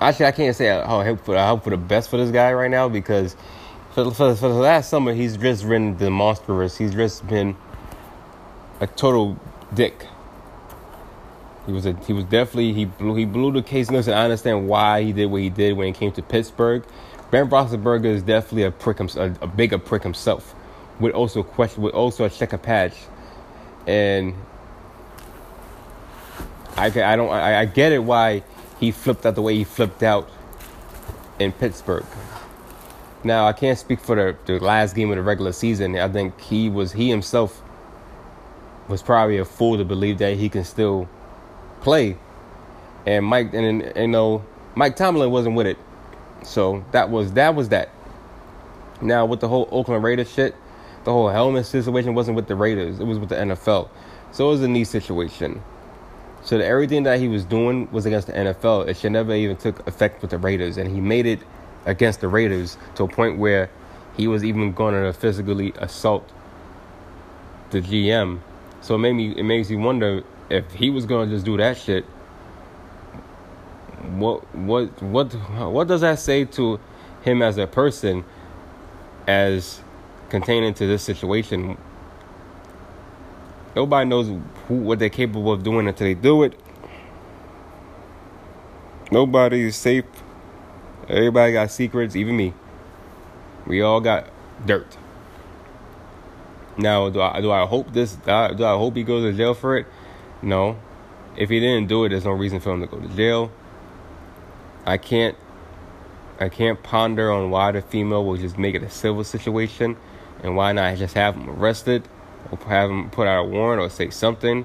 actually 0.00 0.26
I 0.26 0.32
can't 0.32 0.54
say 0.54 0.66
how 0.66 1.16
for 1.16 1.36
I 1.36 1.46
hope 1.46 1.64
for 1.64 1.70
the 1.70 1.76
best 1.76 2.10
for 2.10 2.18
this 2.18 2.30
guy 2.30 2.52
right 2.52 2.70
now 2.70 2.88
because 2.88 3.34
for, 3.92 4.10
for, 4.10 4.34
for 4.34 4.48
the 4.48 4.54
last 4.54 4.90
summer 4.90 5.14
he's 5.14 5.36
just 5.36 5.66
been 5.66 5.96
the 5.96 6.10
monstrous. 6.10 6.76
He's 6.76 6.94
just 6.94 7.26
been 7.26 7.56
a 8.80 8.86
total 8.86 9.38
dick. 9.72 10.06
He 11.64 11.72
was 11.72 11.86
a 11.86 11.94
he 12.06 12.12
was 12.12 12.24
definitely 12.24 12.74
he 12.74 12.84
blew 12.84 13.14
he 13.14 13.24
blew 13.24 13.52
the 13.52 13.62
case. 13.62 13.90
Listen, 13.90 14.12
I 14.12 14.24
understand 14.24 14.68
why 14.68 15.02
he 15.02 15.12
did 15.12 15.26
what 15.26 15.40
he 15.40 15.48
did 15.48 15.76
when 15.76 15.88
it 15.88 15.94
came 15.94 16.12
to 16.12 16.22
Pittsburgh. 16.22 16.84
Ben 17.30 17.48
Roethlisberger 17.48 18.04
is 18.04 18.22
definitely 18.22 18.64
a 18.64 18.70
prick 18.70 19.00
a, 19.00 19.34
a 19.40 19.46
bigger 19.46 19.78
prick 19.78 20.02
himself 20.02 20.54
with 21.00 21.14
also 21.14 21.42
question 21.42 21.82
with 21.82 21.94
also 21.94 22.24
a 22.24 22.58
patch, 22.58 22.94
and 23.86 24.34
I 26.76 26.86
I 26.86 27.16
don't 27.16 27.30
I, 27.30 27.60
I 27.60 27.64
get 27.64 27.92
it 27.92 28.04
why 28.04 28.42
he 28.80 28.90
flipped 28.90 29.24
out 29.26 29.34
the 29.34 29.42
way 29.42 29.54
he 29.54 29.64
flipped 29.64 30.02
out 30.02 30.28
in 31.38 31.52
Pittsburgh. 31.52 32.04
Now 33.24 33.46
I 33.46 33.52
can't 33.52 33.78
speak 33.78 34.00
for 34.00 34.14
the, 34.14 34.36
the 34.46 34.64
last 34.64 34.94
game 34.94 35.10
of 35.10 35.16
the 35.16 35.22
regular 35.22 35.52
season. 35.52 35.96
I 35.98 36.08
think 36.08 36.40
he 36.40 36.68
was 36.70 36.92
he 36.92 37.08
himself 37.08 37.62
was 38.88 39.02
probably 39.02 39.38
a 39.38 39.44
fool 39.44 39.76
to 39.78 39.84
believe 39.84 40.18
that 40.18 40.36
he 40.36 40.48
can 40.48 40.64
still 40.64 41.08
play. 41.80 42.16
And 43.04 43.24
Mike 43.24 43.52
and, 43.54 43.82
and 43.82 43.96
you 43.96 44.08
know 44.08 44.44
Mike 44.74 44.96
Tomlin 44.96 45.30
wasn't 45.30 45.56
with 45.56 45.66
it. 45.66 45.78
So 46.42 46.84
that 46.92 47.10
was 47.10 47.32
that 47.32 47.54
was 47.54 47.70
that. 47.70 47.90
Now 49.00 49.26
with 49.26 49.40
the 49.40 49.48
whole 49.48 49.68
Oakland 49.70 50.04
Raiders 50.04 50.32
shit, 50.32 50.54
the 51.06 51.12
whole 51.12 51.28
helmet 51.28 51.64
situation 51.64 52.14
wasn't 52.14 52.34
with 52.34 52.48
the 52.48 52.56
Raiders. 52.56 52.98
It 52.98 53.04
was 53.04 53.20
with 53.20 53.28
the 53.28 53.36
NFL. 53.36 53.88
So 54.32 54.48
it 54.48 54.50
was 54.50 54.62
a 54.62 54.68
knee 54.68 54.82
situation. 54.82 55.62
So 56.42 56.58
everything 56.58 57.04
that 57.04 57.20
he 57.20 57.28
was 57.28 57.44
doing 57.44 57.88
was 57.92 58.06
against 58.06 58.26
the 58.26 58.32
NFL. 58.32 58.88
It 58.88 58.96
should 58.96 59.12
never 59.12 59.32
even 59.32 59.56
took 59.56 59.86
effect 59.86 60.20
with 60.20 60.32
the 60.32 60.38
Raiders, 60.38 60.76
and 60.76 60.90
he 60.90 61.00
made 61.00 61.26
it 61.26 61.38
against 61.84 62.20
the 62.20 62.26
Raiders 62.28 62.76
to 62.96 63.04
a 63.04 63.08
point 63.08 63.38
where 63.38 63.70
he 64.16 64.26
was 64.26 64.44
even 64.44 64.72
going 64.72 64.94
to 64.94 65.12
physically 65.12 65.72
assault 65.76 66.28
the 67.70 67.80
GM. 67.80 68.40
So 68.80 68.96
it 68.96 68.98
made 68.98 69.12
me 69.12 69.30
it 69.36 69.44
makes 69.44 69.70
you 69.70 69.78
wonder 69.78 70.24
if 70.50 70.72
he 70.72 70.90
was 70.90 71.06
going 71.06 71.28
to 71.28 71.34
just 71.36 71.46
do 71.46 71.56
that 71.56 71.76
shit. 71.76 72.04
What 74.16 74.42
what 74.56 75.00
what 75.00 75.32
what 75.70 75.86
does 75.86 76.00
that 76.00 76.18
say 76.18 76.44
to 76.46 76.80
him 77.22 77.42
as 77.42 77.58
a 77.58 77.68
person 77.68 78.24
as 79.28 79.82
containing 80.30 80.74
to 80.74 80.86
this 80.86 81.02
situation 81.02 81.76
Nobody 83.76 84.08
knows 84.08 84.28
who 84.68 84.74
what 84.74 84.98
they're 84.98 85.10
capable 85.10 85.52
of 85.52 85.62
doing 85.62 85.86
until 85.86 86.06
they 86.06 86.14
do 86.14 86.42
it. 86.44 86.58
Nobody 89.12 89.66
is 89.66 89.76
safe. 89.76 90.06
Everybody 91.08 91.52
got 91.52 91.70
secrets, 91.70 92.16
even 92.16 92.38
me. 92.38 92.54
We 93.66 93.82
all 93.82 94.00
got 94.00 94.28
dirt. 94.64 94.96
Now, 96.78 97.10
do 97.10 97.20
I 97.20 97.42
do 97.42 97.52
I 97.52 97.66
hope 97.66 97.92
this? 97.92 98.14
Do 98.14 98.30
I, 98.30 98.54
do 98.54 98.64
I 98.64 98.72
hope 98.72 98.96
he 98.96 99.04
goes 99.04 99.30
to 99.30 99.36
jail 99.36 99.52
for 99.52 99.76
it? 99.76 99.86
No. 100.40 100.78
If 101.36 101.50
he 101.50 101.60
didn't 101.60 101.88
do 101.88 102.04
it, 102.04 102.08
there's 102.08 102.24
no 102.24 102.32
reason 102.32 102.60
for 102.60 102.72
him 102.72 102.80
to 102.80 102.86
go 102.86 102.98
to 102.98 103.08
jail. 103.14 103.52
I 104.86 104.96
can't. 104.96 105.36
I 106.40 106.48
can't 106.48 106.82
ponder 106.82 107.30
on 107.30 107.50
why 107.50 107.72
the 107.72 107.82
female 107.82 108.24
will 108.24 108.36
just 108.36 108.56
make 108.56 108.74
it 108.74 108.82
a 108.82 108.90
civil 108.90 109.24
situation, 109.24 109.96
and 110.46 110.56
why 110.56 110.72
not 110.72 110.96
just 110.96 111.14
have 111.14 111.34
him 111.34 111.50
arrested 111.50 112.08
or 112.50 112.58
have 112.68 112.88
him 112.88 113.10
put 113.10 113.26
out 113.26 113.44
a 113.44 113.44
warrant 113.44 113.82
or 113.82 113.90
say 113.90 114.10
something 114.10 114.64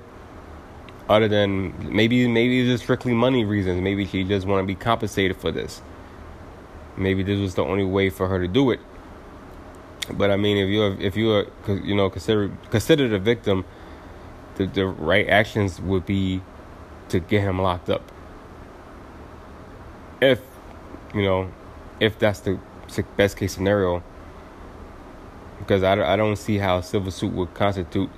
other 1.10 1.28
than 1.28 1.94
maybe 1.94 2.28
maybe 2.28 2.62
it's 2.62 2.70
just 2.70 2.84
strictly 2.84 3.14
money 3.14 3.44
reasons. 3.44 3.82
Maybe 3.82 4.06
she 4.06 4.24
just 4.24 4.48
want 4.48 4.64
to 4.64 4.68
be 4.68 4.76
compensated 4.76 5.36
for 5.38 5.52
this. 5.52 5.82
Maybe 6.96 7.24
this 7.24 7.40
was 7.40 7.56
the 7.56 7.64
only 7.64 7.84
way 7.84 8.10
for 8.10 8.28
her 8.28 8.40
to 8.40 8.48
do 8.48 8.72
it. 8.72 8.80
But 10.14 10.32
I 10.32 10.38
mean, 10.38 10.58
if 10.58 10.70
you're 10.70 11.00
if 11.02 11.18
you're 11.18 11.48
you 11.68 11.96
know 11.96 12.10
consider 12.10 12.52
consider 12.70 13.08
the 13.10 13.20
victim, 13.20 13.66
the 14.56 14.68
the 14.68 14.86
right 14.86 15.28
actions 15.28 15.82
would 15.82 16.06
be 16.06 16.42
to 17.10 17.20
get 17.20 17.42
him 17.42 17.62
locked 17.62 17.90
up. 17.90 18.10
If 20.22 20.40
you 21.14 21.24
know, 21.24 21.52
if 22.00 22.18
that's 22.20 22.40
the 22.42 22.60
best 23.18 23.38
case 23.38 23.54
scenario, 23.54 24.04
because 25.62 25.84
I, 25.84 25.94
I 26.14 26.16
don't 26.16 26.36
see 26.36 26.58
how 26.58 26.82
civil 26.82 27.12
suit 27.12 27.34
would 27.34 27.54
constitute 27.54 28.10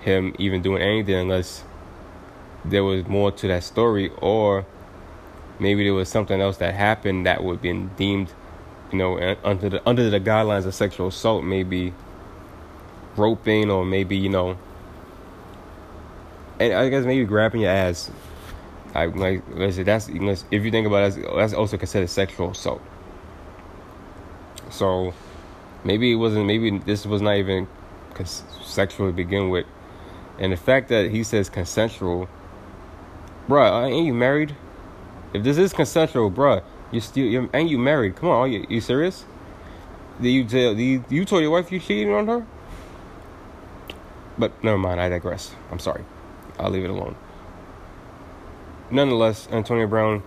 him 0.00 0.34
even 0.38 0.62
doing 0.62 0.82
anything 0.82 1.14
unless 1.14 1.64
there 2.64 2.84
was 2.84 3.06
more 3.06 3.30
to 3.32 3.48
that 3.48 3.62
story 3.62 4.10
or 4.20 4.66
maybe 5.58 5.84
there 5.84 5.94
was 5.94 6.08
something 6.08 6.40
else 6.40 6.56
that 6.58 6.74
happened 6.74 7.26
that 7.26 7.42
would 7.42 7.62
be 7.62 7.72
deemed 7.96 8.32
you 8.92 8.98
know 8.98 9.36
under 9.44 9.68
the 9.68 9.88
under 9.88 10.10
the 10.10 10.20
guidelines 10.20 10.66
of 10.66 10.74
sexual 10.74 11.08
assault 11.08 11.44
maybe 11.44 11.94
roping 13.16 13.70
or 13.70 13.84
maybe 13.84 14.16
you 14.16 14.28
know 14.28 14.58
and 16.58 16.72
I 16.72 16.88
guess 16.88 17.04
maybe 17.04 17.24
grabbing 17.24 17.62
your 17.62 17.70
ass. 17.70 18.10
I 18.94 19.06
like 19.06 19.42
listen 19.50 19.84
that's 19.84 20.08
if 20.08 20.64
you 20.64 20.70
think 20.70 20.86
about 20.86 21.16
it 21.16 21.26
that's 21.34 21.52
also 21.52 21.76
considered 21.76 22.08
sexual 22.10 22.50
assault. 22.50 22.80
So 24.70 25.14
Maybe 25.84 26.12
it 26.12 26.16
wasn't. 26.16 26.46
Maybe 26.46 26.78
this 26.78 27.06
was 27.06 27.20
not 27.20 27.36
even 27.36 27.68
sexual 28.24 29.08
to 29.08 29.12
begin 29.12 29.50
with. 29.50 29.66
And 30.38 30.52
the 30.52 30.56
fact 30.56 30.88
that 30.88 31.10
he 31.10 31.22
says 31.22 31.48
consensual, 31.48 32.28
bruh, 33.48 33.84
uh, 33.84 33.86
ain't 33.86 34.06
you 34.06 34.14
married? 34.14 34.56
If 35.32 35.42
this 35.44 35.58
is 35.58 35.72
consensual, 35.72 36.30
bruh, 36.30 36.62
you 36.90 37.00
still 37.00 37.26
you're, 37.26 37.48
ain't 37.54 37.70
you 37.70 37.78
married? 37.78 38.16
Come 38.16 38.30
on, 38.30 38.40
are 38.40 38.48
you, 38.48 38.66
you 38.68 38.80
serious? 38.80 39.24
Did 40.20 40.30
you 40.30 40.44
tell 40.44 40.78
you, 40.78 41.04
you 41.08 41.24
told 41.24 41.42
your 41.42 41.50
wife 41.50 41.70
you 41.70 41.80
cheated 41.80 42.12
on 42.12 42.26
her? 42.28 42.46
But 44.38 44.62
never 44.64 44.78
mind, 44.78 45.00
I 45.00 45.08
digress. 45.08 45.54
I'm 45.70 45.78
sorry. 45.78 46.04
I'll 46.58 46.70
leave 46.70 46.84
it 46.84 46.90
alone. 46.90 47.16
Nonetheless, 48.90 49.48
Antonio 49.50 49.86
Brown, 49.86 50.22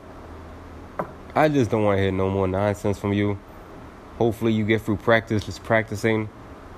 I 1.35 1.49
just 1.49 1.71
don't 1.71 1.83
want 1.83 1.97
to 1.97 2.01
hear 2.01 2.11
no 2.11 2.29
more 2.29 2.47
nonsense 2.47 2.97
from 2.97 3.13
you. 3.13 3.37
Hopefully, 4.17 4.53
you 4.53 4.65
get 4.65 4.81
through 4.81 4.97
practice 4.97 5.45
just 5.45 5.63
practicing 5.63 6.29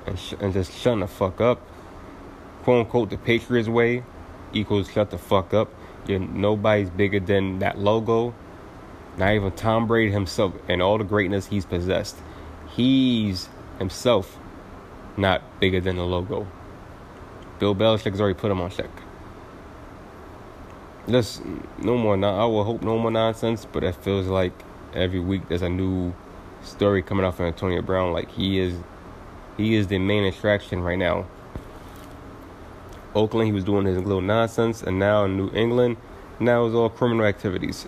and, 0.06 0.20
sh- 0.20 0.34
and 0.40 0.54
just 0.54 0.74
shutting 0.74 1.00
the 1.00 1.08
fuck 1.08 1.40
up. 1.42 1.62
Quote 2.64 2.86
unquote, 2.86 3.10
the 3.10 3.18
Patriots 3.18 3.70
way 3.70 4.04
equals 4.54 4.92
shut 4.92 5.10
the 5.10 5.18
fuck 5.18 5.54
up. 5.54 5.74
You're 6.08 6.20
nobody's 6.20 6.90
bigger 6.90 7.20
than 7.20 7.60
that 7.60 7.78
logo. 7.78 8.34
Not 9.18 9.34
even 9.34 9.52
Tom 9.52 9.88
Brady 9.88 10.12
himself 10.12 10.54
and 10.68 10.82
all 10.82 10.98
the 10.98 11.04
greatness 11.04 11.48
he's 11.48 11.66
possessed. 11.66 12.18
He's 12.70 13.50
himself 13.78 14.38
not 15.18 15.60
bigger 15.60 15.82
than 15.82 15.98
the 15.98 16.06
logo. 16.06 16.48
Bill 17.60 17.76
Belichick's 17.76 18.20
already 18.20 18.40
put 18.40 18.52
him 18.52 18.62
on 18.62 18.72
check. 18.72 18.90
Just 21.10 21.44
no 21.80 21.98
more. 21.98 22.16
I 22.16 22.46
will 22.46 22.64
hope 22.64 22.82
no 22.82 22.98
more 22.98 23.12
nonsense, 23.12 23.66
but 23.66 23.84
it 23.84 23.96
feels 23.96 24.28
like 24.28 24.54
every 24.94 25.20
week 25.20 25.48
there's 25.50 25.62
a 25.62 25.70
new 25.70 26.14
story 26.64 27.02
coming 27.02 27.26
off 27.26 27.40
of 27.40 27.46
Antonio 27.46 27.82
Brown. 27.82 28.12
Like 28.14 28.32
he 28.32 28.60
is, 28.60 28.76
he 29.58 29.76
is 29.76 29.88
the 29.88 30.00
main 30.00 30.24
attraction 30.24 30.82
right 30.82 30.98
now. 30.98 31.26
Oakland, 33.16 33.48
he 33.48 33.52
was 33.52 33.64
doing 33.64 33.86
his 33.86 33.98
little 33.98 34.22
nonsense, 34.22 34.84
and 34.84 35.00
now 35.00 35.26
in 35.26 35.36
New 35.36 35.52
England, 35.52 35.98
now 36.40 36.66
it's 36.66 36.76
all 36.76 36.90
criminal 36.90 37.26
activities. 37.26 37.88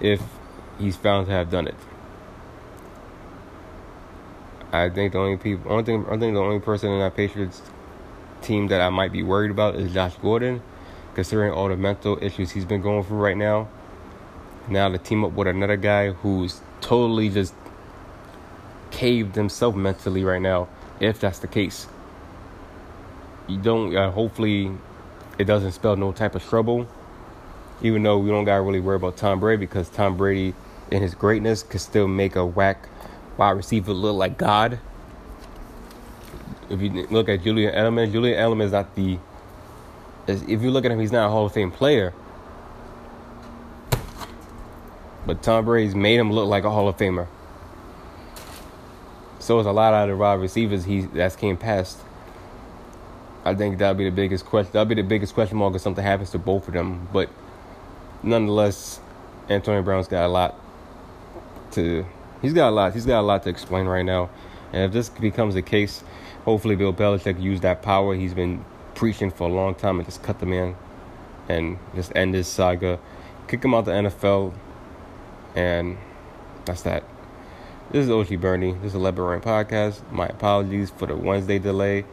If 0.00 0.22
he's 0.78 0.96
found 0.96 1.26
to 1.26 1.32
have 1.32 1.50
done 1.50 1.66
it, 1.66 1.74
I 4.70 4.90
think 4.90 5.14
the 5.14 5.18
only 5.18 5.38
people, 5.38 5.72
only 5.72 5.84
thing, 5.84 6.04
I 6.06 6.18
think 6.18 6.34
the 6.34 6.40
only 6.40 6.60
person 6.60 6.90
in 6.90 7.00
that 7.00 7.16
Patriots 7.16 7.62
team 8.42 8.68
that 8.68 8.80
I 8.80 8.90
might 8.90 9.12
be 9.12 9.22
worried 9.22 9.50
about 9.50 9.76
is 9.76 9.92
Josh 9.92 10.14
Gordon, 10.16 10.62
considering 11.14 11.52
all 11.52 11.68
the 11.68 11.76
mental 11.76 12.18
issues 12.22 12.50
he's 12.50 12.66
been 12.66 12.82
going 12.82 13.02
through 13.04 13.18
right 13.18 13.36
now. 13.36 13.68
Now 14.68 14.90
to 14.90 14.98
team 14.98 15.24
up 15.24 15.32
with 15.32 15.48
another 15.48 15.78
guy 15.78 16.10
who's 16.10 16.60
totally 16.82 17.30
just 17.30 17.54
caved 18.98 19.36
himself 19.36 19.76
mentally 19.76 20.24
right 20.24 20.42
now, 20.42 20.66
if 20.98 21.20
that's 21.20 21.38
the 21.38 21.46
case. 21.46 21.86
You 23.46 23.56
don't, 23.56 23.96
uh, 23.96 24.10
hopefully, 24.10 24.72
it 25.38 25.44
doesn't 25.44 25.70
spell 25.70 25.94
no 25.94 26.10
type 26.10 26.34
of 26.34 26.42
trouble. 26.42 26.88
Even 27.80 28.02
though 28.02 28.18
we 28.18 28.28
don't 28.28 28.44
gotta 28.44 28.60
really 28.60 28.80
worry 28.80 28.96
about 28.96 29.16
Tom 29.16 29.38
Brady 29.38 29.60
because 29.60 29.88
Tom 29.88 30.16
Brady, 30.16 30.52
in 30.90 31.00
his 31.00 31.14
greatness, 31.14 31.62
could 31.62 31.80
still 31.80 32.08
make 32.08 32.34
a 32.34 32.44
whack 32.44 32.88
wide 33.36 33.52
receiver 33.52 33.92
look 33.92 34.16
like 34.16 34.36
God. 34.36 34.80
If 36.68 36.80
you 36.80 37.06
look 37.08 37.28
at 37.28 37.44
Julian 37.44 37.72
Edelman, 37.72 38.10
Julian 38.10 38.36
Edelman 38.36 38.64
is 38.64 38.72
not 38.72 38.96
the. 38.96 39.16
If 40.26 40.60
you 40.60 40.72
look 40.72 40.84
at 40.84 40.90
him, 40.90 40.98
he's 40.98 41.12
not 41.12 41.28
a 41.28 41.30
Hall 41.30 41.46
of 41.46 41.52
Fame 41.52 41.70
player. 41.70 42.12
But 45.24 45.40
Tom 45.40 45.66
Brady's 45.66 45.94
made 45.94 46.18
him 46.18 46.32
look 46.32 46.48
like 46.48 46.64
a 46.64 46.70
Hall 46.70 46.88
of 46.88 46.96
Famer. 46.96 47.28
So 49.48 49.58
it's 49.58 49.66
a 49.66 49.72
lot 49.72 49.94
out 49.94 50.10
of 50.10 50.14
the 50.14 50.16
wide 50.18 50.34
receivers 50.34 50.84
he 50.84 51.00
that's 51.00 51.34
came 51.34 51.56
past. 51.56 51.96
I 53.46 53.54
think 53.54 53.78
that'll 53.78 53.94
be 53.94 54.04
the 54.04 54.14
biggest 54.14 54.44
question. 54.44 54.72
That'll 54.74 54.84
be 54.84 54.94
the 54.94 55.02
biggest 55.02 55.32
question 55.32 55.56
mark 55.56 55.74
if 55.74 55.80
something 55.80 56.04
happens 56.04 56.28
to 56.32 56.38
both 56.38 56.68
of 56.68 56.74
them. 56.74 57.08
But 57.14 57.30
nonetheless, 58.22 59.00
Antonio 59.48 59.80
Brown's 59.80 60.06
got 60.06 60.26
a 60.26 60.28
lot 60.28 60.54
to. 61.70 62.04
He's 62.42 62.52
got 62.52 62.68
a 62.68 62.72
lot. 62.72 62.92
He's 62.92 63.06
got 63.06 63.20
a 63.20 63.22
lot 63.22 63.42
to 63.44 63.48
explain 63.48 63.86
right 63.86 64.04
now. 64.04 64.28
And 64.74 64.82
if 64.82 64.92
this 64.92 65.08
becomes 65.08 65.54
the 65.54 65.62
case, 65.62 66.04
hopefully 66.44 66.76
Bill 66.76 66.92
Belichick 66.92 67.40
use 67.40 67.62
that 67.62 67.80
power 67.80 68.14
he's 68.14 68.34
been 68.34 68.66
preaching 68.94 69.30
for 69.30 69.48
a 69.48 69.50
long 69.50 69.74
time 69.74 69.98
and 69.98 70.06
just 70.06 70.22
cut 70.22 70.40
the 70.40 70.46
man 70.46 70.76
and 71.48 71.78
just 71.94 72.12
end 72.14 72.34
this 72.34 72.48
saga, 72.48 72.98
kick 73.46 73.64
him 73.64 73.72
out 73.72 73.86
the 73.86 73.92
NFL, 73.92 74.52
and 75.54 75.96
that's 76.66 76.82
that. 76.82 77.02
This 77.90 78.04
is 78.04 78.10
OG 78.10 78.42
Bernie. 78.42 78.72
This 78.82 78.94
is 78.94 78.96
a 78.96 78.98
podcast. 78.98 80.02
My 80.12 80.26
apologies 80.26 80.90
for 80.90 81.06
the 81.06 81.16
Wednesday 81.16 81.58
delay. 81.58 82.04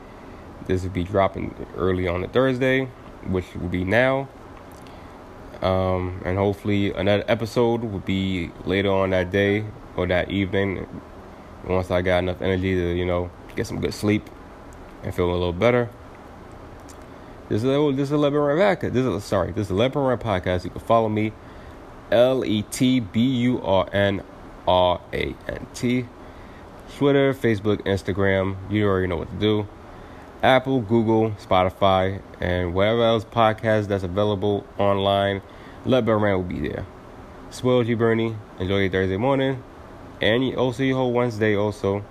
This 0.68 0.84
will 0.84 0.92
be 0.92 1.04
dropping 1.04 1.54
early 1.76 2.08
on 2.08 2.24
a 2.24 2.30
Thursday, 2.30 2.86
which 3.28 3.44
will 3.56 3.68
be 3.68 3.84
now. 3.84 4.30
Um, 5.62 6.22
and 6.24 6.38
hopefully 6.38 6.94
another 6.94 7.26
episode 7.28 7.84
will 7.84 8.00
be 8.00 8.52
later 8.64 8.90
on 8.90 9.10
that 9.10 9.32
day 9.32 9.66
or 9.98 10.08
that 10.08 10.32
evening. 10.32 10.88
Once 11.68 11.92
I 11.92 12.02
got 12.02 12.20
enough 12.20 12.42
energy 12.42 12.74
to, 12.74 12.94
you 12.96 13.06
know, 13.06 13.30
get 13.58 13.68
some 13.68 13.82
good 13.82 13.94
sleep 13.94 14.30
and 15.04 15.14
feel 15.14 15.30
a 15.30 15.34
little 15.34 15.52
better. 15.52 15.90
This 17.50 17.66
is 17.66 17.70
a, 17.70 17.92
this 17.92 18.08
is 18.08 18.12
a 18.12 18.18
Lebanon 18.18 18.58
podcast. 18.58 18.94
This 18.94 19.06
is 19.06 19.24
sorry. 19.26 19.52
This 19.52 19.70
is 19.70 19.72
a 19.72 19.74
podcast. 19.74 20.64
You 20.64 20.70
can 20.70 20.80
follow 20.80 21.10
me, 21.10 21.34
L 22.12 22.46
E 22.46 22.62
T 22.62 23.02
B 23.02 23.20
U 23.20 23.62
R 23.62 23.90
N 23.92 24.24
R 24.68 25.02
A 25.14 25.36
N 25.48 25.68
T. 25.74 26.06
Twitter, 26.98 27.34
Facebook, 27.34 27.82
Instagram. 27.86 28.56
You 28.72 28.88
already 28.88 29.08
know 29.08 29.18
what 29.18 29.30
to 29.30 29.36
do. 29.36 29.68
Apple, 30.42 30.82
Google, 30.82 31.32
Spotify, 31.32 32.22
and 32.40 32.74
wherever 32.74 33.04
else 33.04 33.26
podcast 33.26 33.88
that's 33.88 34.04
available 34.04 34.66
online. 34.78 35.42
Let 35.86 36.06
will 36.06 36.44
be 36.44 36.70
there. 36.70 36.86
Spoil 37.50 37.84
G 37.84 37.94
Bernie. 37.94 38.36
Enjoy 38.60 38.82
your 38.82 38.90
Thursday 38.90 39.18
morning, 39.18 39.64
and 40.22 40.56
also 40.56 40.84
your 40.84 40.98
whole 40.98 41.14
Wednesday 41.14 41.56
also. 41.56 42.04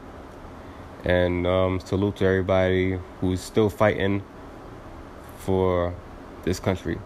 And 1.04 1.46
um, 1.46 1.80
salute 1.80 2.16
to 2.16 2.26
everybody 2.26 2.98
who's 3.20 3.40
still 3.40 3.68
fighting 3.68 4.22
for 5.38 5.94
this 6.44 6.58
country. 6.60 6.98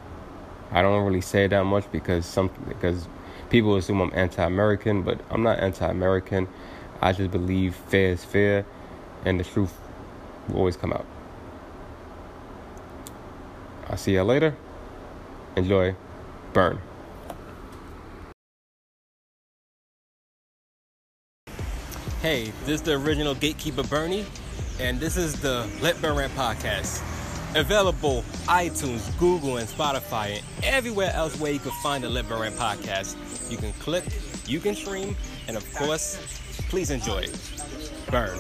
I 0.71 0.83
don't 0.83 1.05
really 1.05 1.21
say 1.21 1.47
that 1.47 1.65
much 1.65 1.91
because 1.91 2.27
some 2.27 2.51
because 2.69 3.09
people 3.51 3.77
assume 3.77 4.01
I'm 4.01 4.13
anti-American, 4.15 5.03
but 5.03 5.21
I'm 5.31 5.43
not 5.43 5.61
anti-American. 5.61 6.49
I 7.01 7.13
just 7.13 7.31
believe 7.31 7.75
fair 7.75 8.13
is 8.13 8.25
fair, 8.25 8.67
and 9.25 9.39
the 9.39 9.45
truth 9.45 9.77
will 10.49 10.59
always 10.59 10.77
come 10.77 10.93
out. 10.93 11.07
I'll 13.89 13.97
see 13.97 14.13
you 14.13 14.23
later. 14.23 14.57
Enjoy. 15.57 15.95
Burn. 16.53 16.81
Hey, 22.21 22.53
this 22.65 22.81
is 22.81 22.83
the 22.83 22.95
original 22.95 23.35
Gatekeeper 23.35 23.85
Bernie, 23.85 24.27
and 24.81 24.99
this 24.99 25.17
is 25.17 25.41
the 25.41 25.69
Let 25.81 26.01
Burn 26.03 26.17
Rant 26.17 26.35
podcast. 26.35 27.01
Available 27.55 28.23
iTunes, 28.47 29.17
Google, 29.19 29.57
and 29.57 29.69
Spotify, 29.69 30.37
and 30.37 30.65
everywhere 30.65 31.11
else 31.15 31.39
where 31.41 31.53
you 31.53 31.59
can 31.59 31.73
find 31.83 32.05
the 32.05 32.09
Let 32.09 32.29
Burn 32.29 32.53
podcast. 32.53 33.17
You 33.51 33.57
can 33.57 33.73
click, 33.75 34.05
you 34.47 34.61
can 34.61 34.75
stream, 34.75 35.17
and 35.47 35.57
of 35.57 35.75
course, 35.75 36.19
please 36.69 36.91
enjoy 36.91 37.21
it. 37.21 37.41
Burn. 38.11 38.39